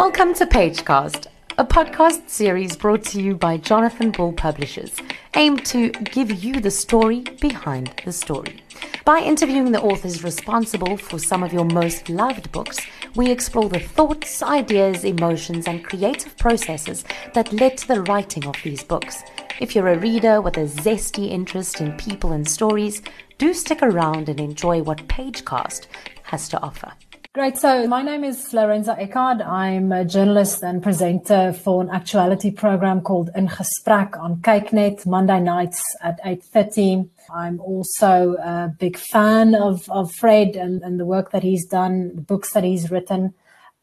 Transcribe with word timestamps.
Welcome 0.00 0.32
to 0.36 0.46
Pagecast, 0.46 1.26
a 1.58 1.64
podcast 1.66 2.30
series 2.30 2.74
brought 2.74 3.04
to 3.04 3.20
you 3.20 3.34
by 3.34 3.58
Jonathan 3.58 4.12
Ball 4.12 4.32
Publishers, 4.32 4.96
aimed 5.36 5.66
to 5.66 5.90
give 5.90 6.42
you 6.42 6.58
the 6.58 6.70
story 6.70 7.20
behind 7.38 7.92
the 8.06 8.10
story. 8.10 8.62
By 9.04 9.18
interviewing 9.18 9.72
the 9.72 9.82
authors 9.82 10.24
responsible 10.24 10.96
for 10.96 11.18
some 11.18 11.42
of 11.42 11.52
your 11.52 11.66
most 11.66 12.08
loved 12.08 12.50
books, 12.50 12.78
we 13.14 13.30
explore 13.30 13.68
the 13.68 13.78
thoughts, 13.78 14.42
ideas, 14.42 15.04
emotions, 15.04 15.68
and 15.68 15.84
creative 15.84 16.34
processes 16.38 17.04
that 17.34 17.52
led 17.52 17.76
to 17.76 17.88
the 17.88 18.00
writing 18.04 18.46
of 18.46 18.56
these 18.64 18.82
books. 18.82 19.22
If 19.60 19.74
you're 19.74 19.88
a 19.88 19.98
reader 19.98 20.40
with 20.40 20.56
a 20.56 20.64
zesty 20.64 21.28
interest 21.28 21.82
in 21.82 21.94
people 21.98 22.32
and 22.32 22.48
stories, 22.48 23.02
do 23.36 23.52
stick 23.52 23.82
around 23.82 24.30
and 24.30 24.40
enjoy 24.40 24.80
what 24.80 25.08
Pagecast 25.08 25.88
has 26.22 26.48
to 26.48 26.62
offer. 26.62 26.90
Great. 27.32 27.56
So 27.58 27.86
my 27.86 28.02
name 28.02 28.24
is 28.24 28.52
Lorenza 28.52 28.96
Eckard. 29.00 29.46
I'm 29.46 29.92
a 29.92 30.04
journalist 30.04 30.64
and 30.64 30.82
presenter 30.82 31.52
for 31.52 31.80
an 31.80 31.88
actuality 31.88 32.50
program 32.50 33.02
called 33.02 33.30
In 33.36 33.46
Gesprek 33.46 34.18
on 34.18 34.40
Kyknet 34.40 35.06
Monday 35.06 35.38
nights 35.38 35.80
at 36.02 36.20
8.30. 36.24 37.08
I'm 37.32 37.60
also 37.60 38.34
a 38.34 38.74
big 38.76 38.96
fan 38.96 39.54
of, 39.54 39.88
of 39.90 40.10
Fred 40.10 40.56
and, 40.56 40.82
and 40.82 40.98
the 40.98 41.04
work 41.04 41.30
that 41.30 41.44
he's 41.44 41.64
done, 41.66 42.16
the 42.16 42.20
books 42.20 42.52
that 42.52 42.64
he's 42.64 42.90
written. 42.90 43.32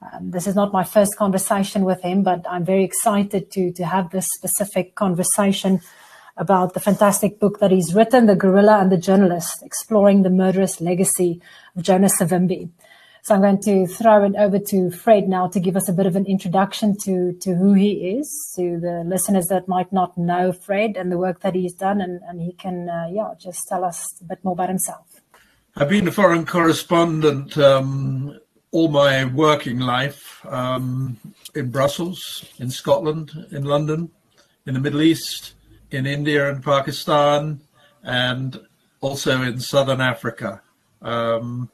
Um, 0.01 0.31
this 0.31 0.45
is 0.45 0.55
not 0.55 0.73
my 0.73 0.83
first 0.83 1.15
conversation 1.15 1.85
with 1.85 2.01
him, 2.01 2.23
but 2.23 2.45
I'm 2.49 2.65
very 2.65 2.83
excited 2.83 3.49
to, 3.51 3.71
to 3.71 3.85
have 3.85 4.09
this 4.09 4.27
specific 4.35 4.95
conversation 4.95 5.79
about 6.35 6.73
the 6.73 6.81
fantastic 6.81 7.39
book 7.39 7.59
that 7.59 7.71
he's 7.71 7.95
written, 7.95 8.25
The 8.25 8.35
Guerrilla 8.35 8.79
and 8.79 8.91
the 8.91 8.97
Journalist, 8.97 9.63
exploring 9.63 10.23
the 10.23 10.29
murderous 10.29 10.81
legacy 10.81 11.41
of 11.77 11.83
Jonas 11.83 12.19
Savimbi. 12.19 12.71
So 13.27 13.35
I'm 13.35 13.41
going 13.41 13.61
to 13.63 13.87
throw 13.87 14.23
it 14.23 14.35
over 14.37 14.57
to 14.57 14.89
Fred 14.89 15.27
now 15.27 15.49
to 15.49 15.59
give 15.59 15.75
us 15.75 15.89
a 15.89 15.91
bit 15.91 16.05
of 16.05 16.15
an 16.15 16.25
introduction 16.27 16.95
to, 16.99 17.33
to 17.41 17.55
who 17.55 17.73
he 17.73 18.17
is, 18.17 18.53
to 18.55 18.79
the 18.79 19.03
listeners 19.05 19.47
that 19.47 19.67
might 19.67 19.91
not 19.91 20.17
know 20.17 20.53
Fred 20.53 20.95
and 20.95 21.11
the 21.11 21.17
work 21.17 21.41
that 21.41 21.53
he's 21.53 21.73
done. 21.73 21.99
And, 21.99 22.21
and 22.25 22.39
he 22.39 22.53
can, 22.53 22.87
uh, 22.87 23.07
yeah, 23.11 23.33
just 23.37 23.67
tell 23.67 23.83
us 23.83 24.07
a 24.21 24.23
bit 24.23 24.41
more 24.45 24.53
about 24.53 24.69
himself. 24.69 25.19
I've 25.75 25.89
been 25.89 26.07
a 26.07 26.11
foreign 26.13 26.45
correspondent 26.45 27.57
um, 27.57 28.39
all 28.71 28.87
my 28.87 29.25
working 29.25 29.79
life 29.79 30.45
um, 30.45 31.17
in 31.53 31.69
Brussels, 31.69 32.45
in 32.59 32.71
Scotland, 32.71 33.33
in 33.51 33.65
London, 33.65 34.09
in 34.65 34.73
the 34.73 34.79
Middle 34.79 35.01
East, 35.01 35.53
in 35.91 36.05
India 36.05 36.49
and 36.49 36.63
Pakistan, 36.63 37.59
and 38.03 38.57
also 39.01 39.41
in 39.41 39.59
Southern 39.59 39.99
Africa. 39.99 40.61
Um, 41.01 41.69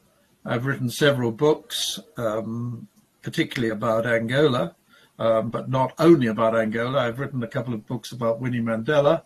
I've 0.46 0.66
written 0.66 0.90
several 0.90 1.32
books, 1.32 2.00
um, 2.18 2.88
particularly 3.22 3.72
about 3.72 4.06
Angola, 4.06 4.76
um, 5.18 5.50
but 5.50 5.70
not 5.70 5.94
only 6.00 6.28
about 6.28 6.56
Angola. 6.56 7.00
I've 7.00 7.20
written 7.20 7.42
a 7.44 7.48
couple 7.48 7.74
of 7.74 7.88
books 7.88 8.12
about 8.12 8.42
Winnie 8.42 8.62
Mandela, 8.62 9.24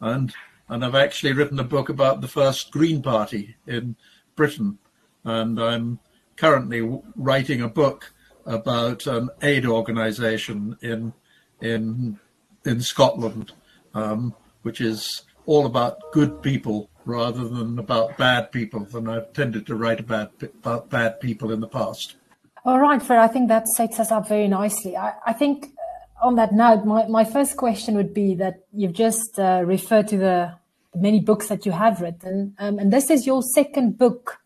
and 0.00 0.32
and 0.68 0.84
I've 0.84 0.94
actually 0.94 1.34
written 1.34 1.58
a 1.58 1.64
book 1.64 1.90
about 1.90 2.20
the 2.22 2.28
first 2.28 2.70
Green 2.70 3.02
Party 3.02 3.56
in 3.66 3.96
Britain, 4.36 4.78
and 5.24 5.60
I'm 5.60 5.98
currently 6.36 7.00
writing 7.16 7.60
a 7.60 7.68
book 7.68 8.12
about 8.46 9.06
an 9.06 9.28
aid 9.42 9.66
organisation 9.66 10.76
in 10.80 11.12
in 11.60 12.18
in 12.64 12.80
Scotland, 12.80 13.52
um, 13.92 14.34
which 14.62 14.80
is 14.80 15.22
all 15.46 15.66
about 15.66 15.98
good 16.12 16.42
people 16.42 16.88
rather 17.04 17.46
than 17.46 17.78
about 17.78 18.16
bad 18.16 18.52
people. 18.52 18.86
And 18.94 19.10
I've 19.10 19.32
tended 19.32 19.66
to 19.66 19.74
write 19.74 20.00
about, 20.00 20.32
about 20.42 20.90
bad 20.90 21.20
people 21.20 21.52
in 21.52 21.60
the 21.60 21.68
past. 21.68 22.16
All 22.64 22.80
right, 22.80 23.02
Fred, 23.02 23.18
I 23.18 23.28
think 23.28 23.48
that 23.48 23.68
sets 23.68 24.00
us 24.00 24.10
up 24.10 24.26
very 24.28 24.48
nicely. 24.48 24.96
I, 24.96 25.12
I 25.26 25.32
think 25.34 25.66
uh, 25.66 26.26
on 26.26 26.36
that 26.36 26.52
note, 26.52 26.84
my, 26.86 27.06
my 27.08 27.24
first 27.24 27.56
question 27.58 27.94
would 27.96 28.14
be 28.14 28.34
that 28.36 28.64
you've 28.72 28.94
just 28.94 29.38
uh, 29.38 29.62
referred 29.64 30.08
to 30.08 30.16
the 30.16 30.54
many 30.94 31.20
books 31.20 31.48
that 31.48 31.66
you 31.66 31.72
have 31.72 32.00
written, 32.00 32.54
um, 32.58 32.78
and 32.78 32.92
this 32.92 33.10
is 33.10 33.26
your 33.26 33.42
second 33.42 33.98
book 33.98 34.38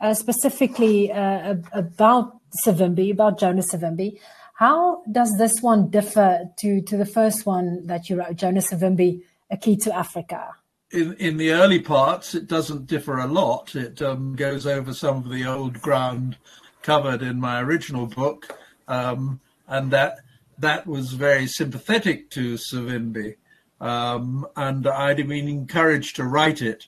uh, 0.00 0.12
specifically 0.12 1.12
uh, 1.12 1.54
about 1.72 2.40
Savimbi, 2.66 3.12
about 3.12 3.38
Jonas 3.38 3.72
Savimbi. 3.72 4.18
How 4.54 5.02
does 5.10 5.34
this 5.38 5.62
one 5.62 5.88
differ 5.88 6.50
to, 6.58 6.82
to 6.82 6.96
the 6.96 7.06
first 7.06 7.46
one 7.46 7.86
that 7.86 8.10
you 8.10 8.16
wrote, 8.16 8.36
Jonas 8.36 8.70
Savimbi, 8.70 9.22
A 9.50 9.56
Key 9.56 9.76
to 9.76 9.96
Africa? 9.96 10.56
In, 10.92 11.14
in 11.14 11.36
the 11.36 11.52
early 11.52 11.80
parts, 11.80 12.34
it 12.34 12.46
doesn't 12.46 12.86
differ 12.86 13.18
a 13.18 13.26
lot. 13.26 13.74
It 13.74 14.00
um, 14.02 14.36
goes 14.36 14.66
over 14.66 14.92
some 14.92 15.16
of 15.16 15.30
the 15.30 15.44
old 15.46 15.80
ground 15.80 16.36
covered 16.82 17.22
in 17.22 17.40
my 17.40 17.60
original 17.60 18.06
book, 18.06 18.58
um, 18.88 19.40
and 19.66 19.90
that 19.90 20.18
that 20.58 20.86
was 20.86 21.12
very 21.12 21.46
sympathetic 21.46 22.30
to 22.30 22.54
Savimbi. 22.54 23.36
Um, 23.80 24.46
and 24.54 24.86
I'd 24.86 25.16
been 25.16 25.48
encouraged 25.48 26.16
to 26.16 26.24
write 26.24 26.62
it 26.62 26.86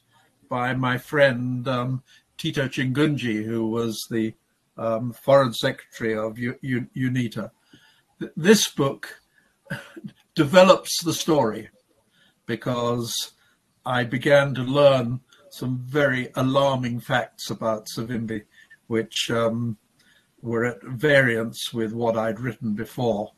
by 0.49 0.75
my 0.75 0.99
friend 0.99 1.67
um, 1.67 2.03
Tito 2.37 2.69
Chingunji, 2.69 3.45
who 3.45 3.67
was 3.67 4.07
the 4.11 4.35
um, 4.77 5.13
foreign 5.13 5.55
secretary 5.55 6.17
of 6.17 6.39
U- 6.39 6.59
U- 6.61 6.89
UNITA. 6.97 7.51
This 8.37 8.69
book 8.69 9.21
develops 10.35 11.03
the 11.03 11.15
story 11.15 11.71
because 12.47 13.33
I 13.87 14.05
began 14.05 14.55
to 14.55 14.63
learn 14.63 15.21
some 15.51 15.79
very 15.79 16.31
alarming 16.35 17.01
facts 17.01 17.51
about 17.51 17.87
Savimbi, 17.87 18.45
which 18.87 19.31
um, 19.31 19.77
were 20.43 20.65
at 20.65 20.83
variance 20.83 21.73
with 21.73 21.93
what 21.93 22.17
I'd 22.17 22.41
written 22.41 22.75
before. 22.75 23.33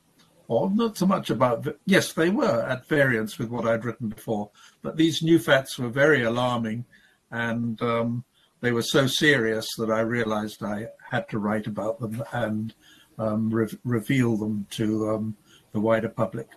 Or 0.48 0.70
not 0.70 0.96
so 0.96 1.06
much 1.06 1.30
about, 1.30 1.66
yes, 1.86 2.12
they 2.12 2.30
were 2.30 2.62
at 2.62 2.86
variance 2.86 3.38
with 3.38 3.48
what 3.48 3.66
I'd 3.66 3.84
written 3.84 4.08
before, 4.08 4.50
but 4.80 4.96
these 4.96 5.22
new 5.22 5.38
facts 5.38 5.78
were 5.78 5.88
very 5.88 6.22
alarming 6.22 6.84
and 7.30 7.80
um, 7.82 8.24
they 8.60 8.72
were 8.72 8.82
so 8.82 9.06
serious 9.06 9.68
that 9.76 9.90
I 9.90 10.00
realized 10.00 10.62
I 10.62 10.86
had 11.10 11.28
to 11.30 11.38
write 11.38 11.66
about 11.66 11.98
them 11.98 12.22
and 12.32 12.74
um, 13.18 13.50
re- 13.50 13.78
reveal 13.84 14.36
them 14.36 14.66
to 14.70 15.10
um, 15.10 15.36
the 15.72 15.80
wider 15.80 16.08
public. 16.08 16.48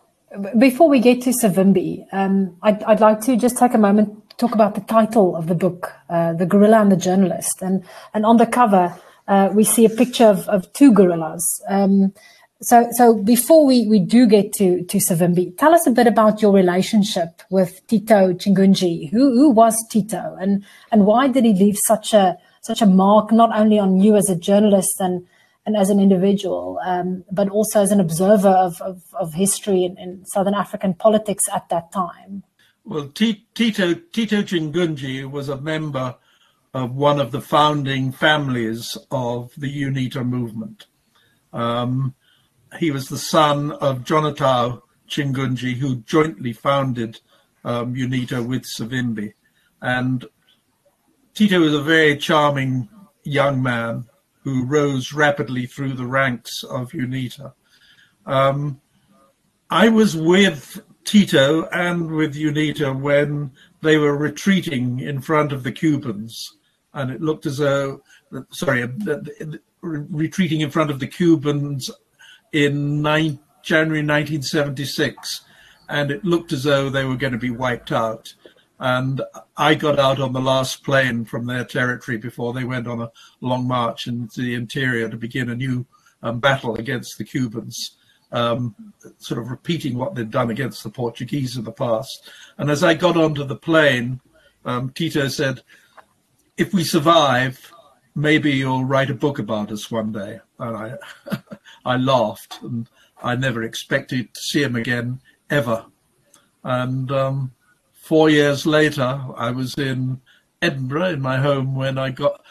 Before 0.58 0.88
we 0.88 1.00
get 1.00 1.24
to 1.24 1.32
Savimbi, 1.32 2.06
um, 2.12 2.56
I'd, 2.62 2.84
I'd, 2.84 3.00
like 3.00 3.22
to 3.22 3.36
just 3.36 3.58
take 3.58 3.74
a 3.74 3.80
moment 3.80 4.30
to 4.30 4.36
talk 4.38 4.54
about 4.54 4.76
the 4.76 4.82
title 4.82 5.36
of 5.36 5.48
the 5.48 5.56
book, 5.56 5.92
uh, 6.08 6.34
The 6.34 6.46
Guerrilla 6.46 6.82
and 6.82 6.92
the 6.92 6.98
Journalist. 6.98 7.64
And, 7.64 7.84
and 8.14 8.28
on 8.28 8.38
the 8.38 8.46
cover, 8.46 8.96
uh, 9.28 9.50
we 9.52 9.64
see 9.64 9.86
a 9.86 9.90
picture 9.90 10.26
of, 10.26 10.48
of 10.48 10.72
two 10.74 10.94
gorillas. 10.94 11.44
Um, 11.68 12.14
so, 12.62 12.90
so 12.92 13.16
before 13.16 13.66
we, 13.66 13.88
we 13.88 14.00
do 14.00 14.28
get 14.28 14.54
to, 14.54 14.84
to 14.84 14.98
Savimbi, 14.98 15.58
tell 15.58 15.74
us 15.74 15.88
a 15.88 15.92
bit 15.92 16.06
about 16.06 16.44
your 16.44 16.54
relationship 16.54 17.42
with 17.50 17.86
Tito 17.88 18.34
Chingunji. 18.34 19.10
Who, 19.10 19.32
who 19.32 19.50
was 19.50 19.76
Tito 19.90 20.38
and, 20.40 20.64
and 20.92 21.08
why 21.08 21.28
did 21.28 21.44
he 21.44 21.54
leave 21.54 21.78
such 21.80 22.14
a, 22.14 22.38
such 22.62 22.84
a 22.84 22.86
mark, 22.86 23.32
not 23.32 23.58
only 23.58 23.80
on 23.80 24.00
you 24.00 24.16
as 24.16 24.30
a 24.30 24.36
journalist 24.36 25.00
and, 25.00 25.26
and 25.69 25.78
as 25.78 25.91
an 25.91 26.00
individual, 26.00 26.80
um, 26.84 27.24
but 27.31 27.47
also 27.47 27.80
as 27.80 27.91
an 27.91 28.00
observer 28.00 28.50
of, 28.50 28.81
of, 28.81 29.03
of 29.13 29.35
history 29.35 29.84
in, 29.84 29.96
in, 30.00 30.25
Southern 30.25 30.56
African 30.56 30.96
politics 30.96 31.44
at 31.53 31.69
that 31.69 31.91
time. 31.91 32.44
Well, 32.85 33.09
Tito, 33.09 33.94
Tito 33.94 34.41
Chingunji 34.41 35.30
was 35.30 35.47
a 35.47 35.62
member 35.62 36.16
of 36.74 36.96
one 36.96 37.22
of 37.22 37.30
the 37.30 37.40
founding 37.40 38.12
families 38.12 38.97
of 39.12 39.52
the 39.57 39.72
UNITA 39.72 40.28
movement. 40.28 40.88
Um, 41.53 42.16
he 42.80 42.90
was 42.90 43.07
the 43.07 43.19
son 43.19 43.72
of 43.74 44.03
Jonathan 44.03 44.81
Chingunji, 45.07 45.75
who 45.75 45.97
jointly 45.97 46.51
founded 46.51 47.19
um, 47.63 47.94
UNITA 47.94 48.44
with 48.44 48.63
Savimbi. 48.63 49.34
And 49.84 50.25
Tito 51.36 51.59
was 51.59 51.75
a 51.75 51.81
very 51.84 52.18
charming 52.18 52.90
young 53.24 53.62
man 53.62 54.09
who 54.44 54.66
rose 54.66 55.13
rapidly 55.13 55.66
through 55.66 55.94
the 55.94 56.06
ranks 56.06 56.63
of 56.63 56.92
UNITA. 56.92 57.54
Um, 58.25 58.81
I 59.69 59.90
was 59.90 60.16
with 60.16 60.81
Tito 61.04 61.66
and 61.69 62.12
with 62.12 62.36
UNITA 62.36 63.00
when 63.00 63.52
they 63.81 63.98
were 63.98 64.18
retreating 64.18 65.00
in 65.00 65.22
front 65.22 65.52
of 65.52 65.63
the 65.63 65.72
Cubans, 65.72 66.56
and 66.94 67.12
it 67.12 67.22
looked 67.22 67.46
as 67.46 67.58
though, 67.58 68.02
sorry, 68.52 68.88
retreating 69.81 70.62
in 70.62 70.72
front 70.72 70.92
of 70.92 71.00
the 71.00 71.08
Cubans 71.08 71.92
in 72.52 73.02
nine, 73.02 73.40
January 73.63 74.02
1976, 74.02 75.42
and 75.88 76.12
it 76.12 76.24
looked 76.24 76.52
as 76.52 76.63
though 76.63 76.90
they 76.90 77.06
were 77.06 77.16
going 77.16 77.34
to 77.34 77.40
be 77.40 77.52
wiped 77.52 77.92
out 77.92 78.34
and 78.80 79.22
I 79.58 79.76
got 79.76 80.00
out 80.00 80.22
on 80.22 80.31
the 80.31 80.40
last 80.40 80.84
plane 80.84 81.26
from 81.26 81.46
their 81.46 81.66
territory 81.66 82.18
before 82.18 82.54
they 82.54 82.64
went 82.64 82.88
on 82.88 83.02
a 83.02 83.12
long 83.42 83.68
march 83.68 84.08
into 84.08 84.42
the 84.42 84.56
interior 84.56 85.10
to 85.10 85.18
begin 85.18 85.50
a 85.50 85.56
new 85.56 85.86
um, 86.24 86.40
battle 86.40 86.76
against 86.76 87.18
the 87.18 87.26
Cubans, 87.26 87.98
um, 88.31 88.76
sort 89.18 89.40
of 89.40 89.50
repeating 89.50 89.98
what 89.98 90.16
they'd 90.16 90.31
done 90.31 90.50
against 90.50 90.84
the 90.84 90.90
Portuguese 90.90 91.58
in 91.58 91.66
the 91.66 91.74
past. 91.74 92.30
And 92.58 92.72
as 92.72 92.81
I 92.81 92.94
got 92.94 93.18
onto 93.18 93.44
the 93.44 93.58
plane, 93.58 94.22
um, 94.64 94.92
Tito 94.92 95.28
said, 95.28 95.62
"If 96.56 96.74
we 96.74 96.86
survive, 96.86 97.74
maybe 98.16 98.52
you'll 98.52 98.86
write 98.86 99.10
a 99.10 99.16
book 99.16 99.40
about 99.40 99.72
us 99.72 99.92
one 99.92 100.14
day." 100.14 100.40
And 100.58 100.78
I, 100.78 100.94
I 101.86 101.98
laughed, 101.98 102.60
and 102.62 102.90
I 103.22 103.36
never 103.36 103.64
expected 103.64 104.34
to 104.34 104.42
see 104.42 104.64
him 104.64 104.75
again 104.75 105.22
ever. 105.50 105.86
And 106.64 107.12
um, 107.12 107.54
four 108.10 108.28
years 108.28 108.66
later, 108.66 109.22
I 109.36 109.52
was 109.52 109.76
in 109.76 110.20
Edinburgh 110.64 111.10
in 111.10 111.22
my 111.22 111.38
home 111.38 111.76
when 111.76 112.00
I 112.00 112.10
got 112.10 112.42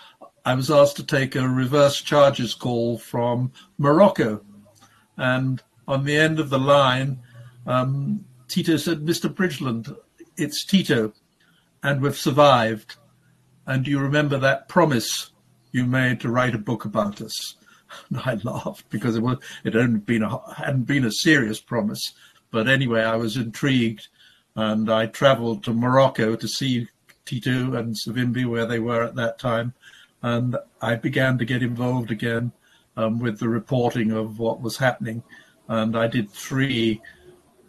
I 0.45 0.55
was 0.55 0.71
asked 0.71 0.95
to 0.99 1.03
take 1.03 1.35
a 1.35 1.49
reverse 1.49 2.01
charges 2.01 2.55
call 2.55 2.97
from 2.97 3.51
Morocco, 3.77 4.45
and 5.17 5.61
on 5.89 6.05
the 6.05 6.17
end 6.17 6.39
of 6.39 6.51
the 6.51 6.61
line, 6.61 7.19
um, 7.67 8.25
Tito 8.47 8.77
said, 8.77 9.01
"Mr. 9.01 9.29
Bridgeland, 9.29 9.97
it's 10.37 10.65
Tito, 10.65 11.13
and 11.83 12.01
we've 12.01 12.17
survived. 12.17 12.95
And 13.67 13.85
do 13.85 13.91
you 13.91 13.99
remember 13.99 14.39
that 14.39 14.69
promise 14.69 15.33
you 15.73 15.85
made 15.85 16.21
to 16.21 16.31
write 16.31 16.55
a 16.55 16.67
book 16.71 16.85
about 16.85 17.21
us?" 17.21 17.57
And 18.11 18.21
I 18.21 18.35
laughed 18.45 18.89
because 18.91 19.17
it 19.17 19.23
was 19.23 19.39
it 19.65 19.75
hadn't 19.75 20.07
been 20.07 20.23
a 20.23 20.55
hadn't 20.55 20.85
been 20.85 21.05
a 21.05 21.11
serious 21.11 21.61
promise, 21.61 22.13
but 22.53 22.69
anyway, 22.69 23.03
I 23.03 23.17
was 23.17 23.37
intrigued, 23.37 24.07
and 24.59 24.91
I 24.91 25.07
travelled 25.07 25.63
to 25.65 25.73
Morocco 25.73 26.35
to 26.35 26.49
see 26.49 26.89
Tito 27.25 27.75
and 27.75 27.95
Savimbi 27.95 28.45
where 28.45 28.67
they 28.67 28.81
were 28.81 29.05
at 29.05 29.15
that 29.15 29.39
time, 29.39 29.73
and 30.21 30.57
I 30.83 30.97
began 30.97 31.39
to 31.39 31.45
get 31.45 31.63
involved 31.63 32.11
again 32.11 32.51
um, 32.97 33.21
with 33.21 33.39
the 33.39 33.49
reporting 33.49 34.11
of 34.11 34.41
what 34.41 34.61
was 34.61 34.77
happening. 34.77 35.23
And 35.69 35.97
I 35.97 36.09
did 36.09 36.29
three 36.29 37.01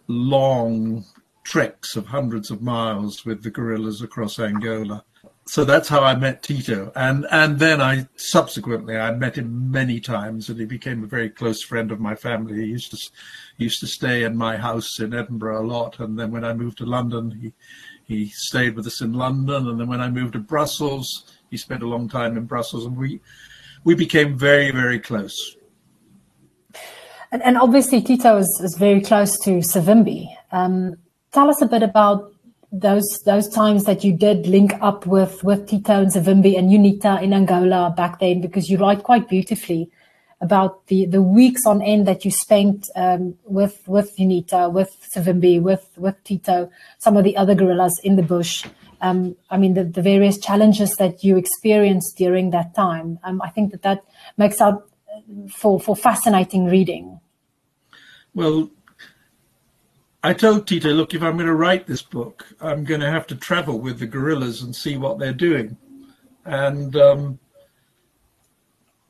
long 0.08 1.04
treks 1.44 1.94
of 1.94 2.08
hundreds 2.08 2.50
of 2.50 2.60
miles 2.60 3.24
with 3.24 3.44
the 3.44 3.50
guerrillas 3.50 4.02
across 4.02 4.40
Angola. 4.40 5.04
So 5.50 5.64
that's 5.64 5.88
how 5.88 6.04
I 6.04 6.14
met 6.14 6.44
Tito, 6.44 6.92
and 6.94 7.26
and 7.28 7.58
then 7.58 7.80
I 7.80 8.06
subsequently 8.14 8.96
I 8.96 9.10
met 9.10 9.34
him 9.34 9.68
many 9.68 9.98
times, 9.98 10.48
and 10.48 10.60
he 10.60 10.64
became 10.64 11.02
a 11.02 11.08
very 11.08 11.28
close 11.28 11.60
friend 11.60 11.90
of 11.90 11.98
my 11.98 12.14
family. 12.14 12.54
He 12.60 12.66
used 12.66 12.92
to 12.92 13.10
he 13.58 13.64
used 13.64 13.80
to 13.80 13.88
stay 13.88 14.22
in 14.22 14.36
my 14.36 14.56
house 14.56 15.00
in 15.00 15.12
Edinburgh 15.12 15.60
a 15.60 15.66
lot, 15.66 15.98
and 15.98 16.16
then 16.16 16.30
when 16.30 16.44
I 16.44 16.52
moved 16.52 16.78
to 16.78 16.86
London, 16.86 17.32
he 17.32 17.52
he 18.04 18.28
stayed 18.28 18.76
with 18.76 18.86
us 18.86 19.00
in 19.00 19.12
London, 19.12 19.66
and 19.66 19.80
then 19.80 19.88
when 19.88 20.00
I 20.00 20.08
moved 20.08 20.34
to 20.34 20.38
Brussels, 20.38 21.24
he 21.50 21.56
spent 21.56 21.82
a 21.82 21.88
long 21.88 22.08
time 22.08 22.36
in 22.36 22.44
Brussels, 22.44 22.86
and 22.86 22.96
we 22.96 23.20
we 23.82 23.96
became 23.96 24.38
very 24.38 24.70
very 24.70 25.00
close. 25.00 25.56
And, 27.32 27.42
and 27.42 27.58
obviously, 27.58 28.00
Tito 28.02 28.36
is, 28.36 28.60
is 28.62 28.76
very 28.78 29.00
close 29.00 29.36
to 29.40 29.62
Savimbi. 29.62 30.28
Um, 30.52 30.94
tell 31.32 31.50
us 31.50 31.60
a 31.60 31.66
bit 31.66 31.82
about 31.82 32.32
those 32.72 33.06
those 33.26 33.48
times 33.48 33.84
that 33.84 34.04
you 34.04 34.12
did 34.12 34.46
link 34.46 34.72
up 34.80 35.06
with 35.06 35.42
with 35.42 35.68
Tito 35.68 36.00
and 36.00 36.12
Savimbi 36.12 36.56
and 36.58 36.70
UNITA 36.70 37.22
in 37.22 37.32
Angola 37.32 37.92
back 37.96 38.20
then, 38.20 38.40
because 38.40 38.70
you 38.70 38.78
write 38.78 39.02
quite 39.02 39.28
beautifully 39.28 39.90
about 40.40 40.86
the, 40.86 41.04
the 41.04 41.20
weeks 41.20 41.66
on 41.66 41.82
end 41.82 42.08
that 42.08 42.24
you 42.24 42.30
spent 42.30 42.88
um, 42.96 43.36
with 43.44 43.82
with 43.86 44.16
UNITA, 44.16 44.72
with 44.72 44.90
Savimbi, 45.14 45.60
with 45.60 45.88
with 45.96 46.22
Tito, 46.24 46.70
some 46.98 47.16
of 47.16 47.24
the 47.24 47.36
other 47.36 47.54
guerrillas 47.54 48.00
in 48.04 48.16
the 48.16 48.22
bush, 48.22 48.64
um, 49.00 49.36
I 49.50 49.56
mean, 49.56 49.74
the, 49.74 49.84
the, 49.84 50.02
various 50.02 50.38
challenges 50.38 50.94
that 50.96 51.24
you 51.24 51.36
experienced 51.36 52.16
during 52.16 52.50
that 52.50 52.74
time. 52.74 53.18
Um, 53.24 53.40
I 53.42 53.48
think 53.48 53.72
that 53.72 53.82
that 53.82 54.04
makes 54.36 54.60
out 54.60 54.88
for, 55.50 55.80
for 55.80 55.96
fascinating 55.96 56.66
reading. 56.66 57.20
Well, 58.34 58.70
I 60.22 60.34
told 60.34 60.66
Tito, 60.66 60.90
look, 60.90 61.14
if 61.14 61.22
I'm 61.22 61.36
going 61.36 61.46
to 61.46 61.54
write 61.54 61.86
this 61.86 62.02
book, 62.02 62.46
I'm 62.60 62.84
going 62.84 63.00
to 63.00 63.10
have 63.10 63.26
to 63.28 63.34
travel 63.34 63.80
with 63.80 63.98
the 63.98 64.06
guerrillas 64.06 64.62
and 64.62 64.76
see 64.76 64.98
what 64.98 65.18
they're 65.18 65.32
doing. 65.32 65.78
And 66.44 66.94
um, 66.96 67.38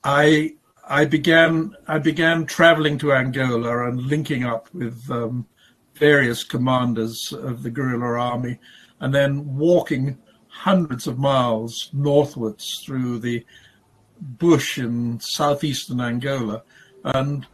I 0.04 0.54
I 0.88 1.04
began 1.04 1.76
I 1.88 1.98
began 1.98 2.46
traveling 2.46 2.98
to 2.98 3.12
Angola 3.12 3.88
and 3.88 4.02
linking 4.02 4.44
up 4.44 4.72
with 4.72 5.10
um, 5.10 5.46
various 5.94 6.44
commanders 6.44 7.32
of 7.32 7.62
the 7.62 7.70
guerrilla 7.70 8.18
army 8.18 8.58
and 9.00 9.14
then 9.14 9.56
walking 9.56 10.18
hundreds 10.48 11.06
of 11.06 11.18
miles 11.18 11.90
northwards 11.92 12.82
through 12.84 13.18
the 13.18 13.44
bush 14.20 14.78
in 14.78 15.18
southeastern 15.20 16.00
Angola. 16.00 16.62
And 17.04 17.46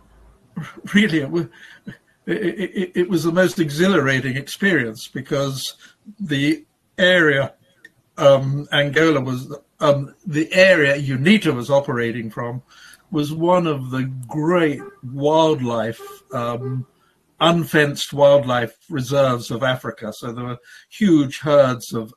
really, 0.95 1.21
it 1.21 1.31
was, 1.31 1.47
it, 2.27 2.33
it, 2.33 2.93
it 2.95 3.09
was 3.09 3.25
the 3.25 3.33
most 3.33 3.59
exhilarating 3.59 4.37
experience 4.37 5.09
because 5.09 5.75
the 6.19 6.65
area 6.99 7.55
um, 8.19 8.67
Angola 8.73 9.21
was, 9.21 9.55
um, 9.81 10.15
the 10.27 10.53
area 10.53 10.97
UNITA 10.97 11.55
was 11.55 11.71
operating 11.71 12.31
from 12.31 12.63
was 13.11 13.33
one 13.33 13.67
of 13.67 13.91
the 13.91 14.05
great 14.27 14.81
wildlife 15.05 16.01
um, 16.33 16.87
unfenced 17.41 18.13
wildlife 18.13 18.75
reserves 18.89 19.51
of 19.51 19.63
Africa. 19.63 20.13
So 20.13 20.33
there 20.33 20.45
were 20.45 20.59
huge 20.89 21.41
herds 21.41 21.93
of 21.93 22.13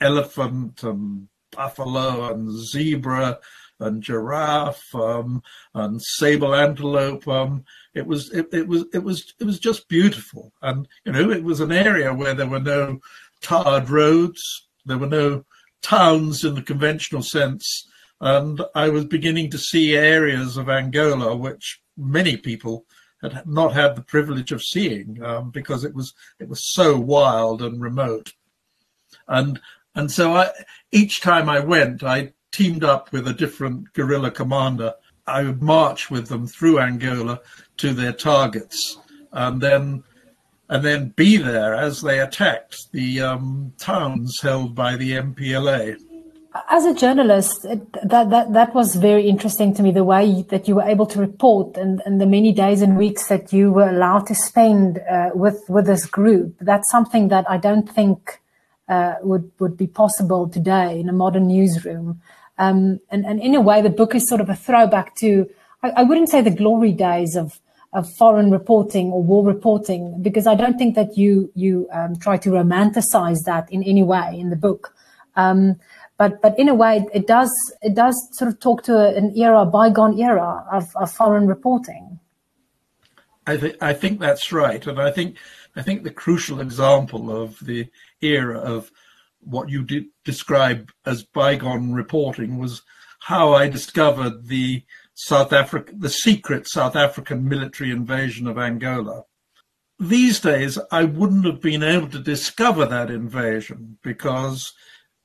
elephant 0.00 0.82
and 0.82 1.28
buffalo 1.50 2.32
and 2.32 2.50
zebra 2.50 3.38
and 3.82 4.02
giraffe 4.02 4.94
um, 4.94 5.42
and 5.74 6.00
sable 6.00 6.54
antelope. 6.54 7.26
Um, 7.28 7.64
it 7.94 8.06
was 8.06 8.30
it, 8.30 8.48
it 8.52 8.66
was 8.66 8.84
it 8.92 9.02
was 9.02 9.34
it 9.40 9.44
was 9.44 9.58
just 9.58 9.88
beautiful, 9.88 10.52
and 10.62 10.88
you 11.04 11.12
know 11.12 11.30
it 11.30 11.44
was 11.44 11.60
an 11.60 11.72
area 11.72 12.14
where 12.14 12.34
there 12.34 12.46
were 12.46 12.60
no 12.60 13.00
tarred 13.40 13.90
roads, 13.90 14.68
there 14.86 14.98
were 14.98 15.06
no 15.06 15.44
towns 15.82 16.44
in 16.44 16.54
the 16.54 16.62
conventional 16.62 17.22
sense, 17.22 17.88
and 18.20 18.60
I 18.74 18.88
was 18.88 19.04
beginning 19.04 19.50
to 19.50 19.58
see 19.58 19.96
areas 19.96 20.56
of 20.56 20.68
Angola 20.68 21.36
which 21.36 21.80
many 21.96 22.36
people 22.36 22.86
had 23.20 23.46
not 23.46 23.72
had 23.74 23.94
the 23.94 24.02
privilege 24.02 24.52
of 24.52 24.62
seeing 24.62 25.22
um, 25.22 25.50
because 25.50 25.84
it 25.84 25.94
was 25.94 26.14
it 26.40 26.48
was 26.48 26.72
so 26.72 26.98
wild 26.98 27.62
and 27.62 27.80
remote, 27.80 28.32
and 29.28 29.60
and 29.94 30.10
so 30.10 30.34
I 30.34 30.50
each 30.90 31.20
time 31.20 31.48
I 31.48 31.60
went, 31.60 32.02
I 32.02 32.32
teamed 32.52 32.84
up 32.84 33.12
with 33.12 33.26
a 33.26 33.34
different 33.34 33.92
guerrilla 33.92 34.30
commander. 34.30 34.94
I 35.26 35.42
would 35.44 35.62
march 35.62 36.10
with 36.10 36.28
them 36.28 36.46
through 36.46 36.80
Angola 36.80 37.40
to 37.78 37.92
their 37.92 38.12
targets, 38.12 38.98
and 39.32 39.60
then 39.60 40.04
and 40.68 40.84
then 40.84 41.08
be 41.16 41.36
there 41.36 41.74
as 41.74 42.00
they 42.00 42.20
attacked 42.20 42.90
the 42.92 43.20
um, 43.20 43.72
towns 43.78 44.40
held 44.40 44.74
by 44.74 44.96
the 44.96 45.12
MPLA 45.12 45.98
as 46.68 46.84
a 46.84 46.94
journalist, 46.94 47.62
that, 47.62 48.28
that, 48.30 48.52
that 48.52 48.74
was 48.74 48.96
very 48.96 49.28
interesting 49.28 49.72
to 49.74 49.82
me, 49.82 49.90
the 49.90 50.04
way 50.04 50.42
that 50.50 50.68
you 50.68 50.74
were 50.74 50.82
able 50.82 51.06
to 51.06 51.18
report 51.18 51.76
and, 51.76 52.02
and 52.04 52.20
the 52.20 52.26
many 52.26 52.52
days 52.52 52.82
and 52.82 52.98
weeks 52.98 53.28
that 53.28 53.52
you 53.52 53.72
were 53.72 53.88
allowed 53.88 54.26
to 54.26 54.34
spend 54.34 54.98
uh, 55.10 55.30
with, 55.34 55.62
with 55.68 55.86
this 55.86 56.04
group. 56.04 56.54
That's 56.60 56.90
something 56.90 57.28
that 57.28 57.48
I 57.48 57.56
don't 57.56 57.88
think 57.88 58.40
uh, 58.88 59.14
would, 59.22 59.50
would 59.58 59.76
be 59.78 59.86
possible 59.86 60.48
today 60.48 61.00
in 61.00 61.08
a 61.08 61.12
modern 61.12 61.48
newsroom. 61.48 62.20
Um, 62.58 63.00
and, 63.10 63.24
and 63.24 63.40
in 63.40 63.54
a 63.54 63.60
way, 63.60 63.82
the 63.82 63.90
book 63.90 64.14
is 64.14 64.28
sort 64.28 64.40
of 64.40 64.48
a 64.48 64.54
throwback 64.54 65.14
to, 65.16 65.48
I, 65.82 65.90
I 65.90 66.02
wouldn't 66.02 66.28
say 66.28 66.40
the 66.42 66.50
glory 66.50 66.92
days 66.92 67.34
of, 67.36 67.60
of 67.92 68.10
foreign 68.12 68.50
reporting 68.50 69.10
or 69.10 69.22
war 69.22 69.44
reporting, 69.44 70.22
because 70.22 70.46
I 70.46 70.54
don't 70.54 70.78
think 70.78 70.94
that 70.94 71.16
you, 71.16 71.50
you 71.54 71.88
um, 71.92 72.16
try 72.16 72.36
to 72.38 72.50
romanticize 72.50 73.44
that 73.44 73.70
in 73.72 73.82
any 73.82 74.02
way 74.02 74.36
in 74.38 74.50
the 74.50 74.56
book. 74.56 74.94
Um, 75.34 75.80
but 76.18 76.40
but 76.42 76.56
in 76.58 76.68
a 76.68 76.74
way 76.74 77.04
it 77.12 77.26
does 77.26 77.50
it 77.80 77.94
does 77.94 78.16
sort 78.32 78.48
of 78.48 78.60
talk 78.60 78.82
to 78.84 79.16
an 79.16 79.36
era, 79.36 79.62
a 79.62 79.66
bygone 79.66 80.20
era 80.20 80.64
of, 80.70 80.94
of 80.94 81.10
foreign 81.10 81.46
reporting. 81.46 82.20
I 83.46 83.56
think 83.56 83.82
I 83.82 83.92
think 83.92 84.20
that's 84.20 84.52
right, 84.52 84.86
and 84.86 85.00
I 85.00 85.10
think 85.10 85.36
I 85.74 85.82
think 85.82 86.04
the 86.04 86.10
crucial 86.10 86.60
example 86.60 87.34
of 87.42 87.58
the 87.60 87.88
era 88.20 88.58
of 88.58 88.92
what 89.42 89.68
you 89.68 89.82
did 89.82 90.06
describe 90.24 90.90
as 91.04 91.24
bygone 91.24 91.92
reporting 91.92 92.58
was 92.58 92.82
how 93.20 93.52
I 93.52 93.68
discovered 93.68 94.48
the 94.48 94.84
South 95.14 95.52
Africa, 95.52 95.92
the 95.96 96.08
secret 96.08 96.68
South 96.68 96.96
African 96.96 97.48
military 97.48 97.90
invasion 97.90 98.46
of 98.46 98.58
Angola. 98.58 99.24
These 99.98 100.40
days, 100.40 100.78
I 100.90 101.04
wouldn't 101.04 101.44
have 101.44 101.60
been 101.60 101.82
able 101.82 102.08
to 102.08 102.18
discover 102.18 102.86
that 102.86 103.10
invasion 103.10 103.98
because 104.02 104.72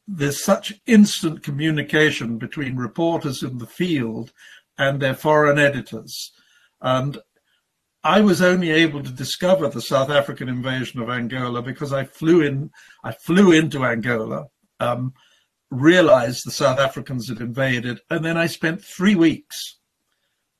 there's 0.07 0.43
such 0.43 0.73
instant 0.85 1.43
communication 1.43 2.37
between 2.37 2.77
reporters 2.77 3.43
in 3.43 3.57
the 3.57 3.65
field 3.65 4.31
and 4.77 4.99
their 4.99 5.15
foreign 5.15 5.57
editors. 5.57 6.31
And 6.81 7.17
I 8.07 8.21
was 8.21 8.41
only 8.41 8.71
able 8.71 9.03
to 9.03 9.11
discover 9.11 9.67
the 9.67 9.81
South 9.81 10.09
African 10.09 10.47
invasion 10.47 11.01
of 11.01 11.09
Angola 11.09 11.61
because 11.61 11.91
I 11.91 12.05
flew 12.05 12.39
in, 12.39 12.71
I 13.03 13.11
flew 13.11 13.51
into 13.51 13.83
Angola, 13.83 14.45
um, 14.79 15.13
realized 15.71 16.45
the 16.45 16.51
South 16.51 16.79
Africans 16.79 17.27
had 17.27 17.41
invaded, 17.41 17.99
and 18.09 18.23
then 18.23 18.37
I 18.37 18.47
spent 18.47 18.81
three 18.81 19.15
weeks 19.15 19.79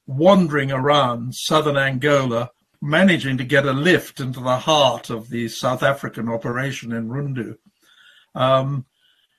wandering 0.06 0.74
around 0.74 1.36
southern 1.36 1.78
Angola, 1.78 2.52
managing 2.82 3.38
to 3.38 3.46
get 3.46 3.66
a 3.66 3.72
lift 3.72 4.20
into 4.20 4.42
the 4.42 4.58
heart 4.58 5.10
of 5.10 5.30
the 5.30 5.48
South 5.48 5.84
African 5.84 6.28
operation 6.28 6.92
in 6.92 7.08
Rundu. 7.08 7.56
Um, 8.36 8.86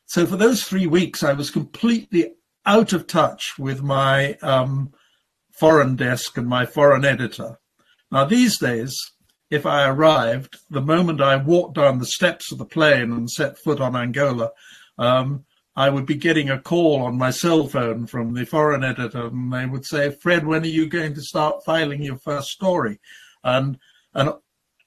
so 0.07 0.25
for 0.25 0.39
those 0.39 0.65
three 0.65 0.87
weeks, 0.87 1.23
I 1.23 1.35
was 1.35 1.51
completely 1.51 2.37
out 2.65 2.95
of 2.95 3.07
touch 3.07 3.59
with 3.59 3.83
my 3.83 4.33
um, 4.41 4.95
foreign 5.53 5.95
desk 5.95 6.39
and 6.39 6.49
my 6.49 6.65
foreign 6.65 7.05
editor. 7.05 7.59
Now, 8.11 8.25
these 8.25 8.59
days, 8.59 9.13
if 9.51 9.67
I 9.67 9.89
arrived, 9.89 10.59
the 10.71 10.81
moment 10.81 11.21
I 11.21 11.37
walked 11.37 11.75
down 11.75 11.99
the 11.99 12.07
steps 12.07 12.53
of 12.53 12.59
the 12.59 12.65
plane 12.65 13.13
and 13.13 13.31
set 13.31 13.59
foot 13.59 13.81
on 13.81 13.97
Angola, 13.97 14.51
um, 14.99 15.45
I 15.77 15.91
would 15.91 16.07
be 16.07 16.17
getting 16.17 16.51
a 16.51 16.61
call 16.61 17.03
on 17.03 17.17
my 17.17 17.31
cell 17.31 17.69
phone 17.69 18.07
from 18.07 18.35
the 18.35 18.45
foreign 18.45 18.83
editor, 18.83 19.27
and 19.27 19.53
they 19.53 19.65
would 19.65 19.85
say, 19.85 20.11
"Fred, 20.11 20.45
when 20.45 20.65
are 20.65 20.67
you 20.67 20.89
going 20.89 21.15
to 21.15 21.23
start 21.23 21.65
filing 21.65 22.03
your 22.03 22.19
first 22.19 22.49
story?" 22.49 22.99
And 23.45 23.79
and 24.13 24.33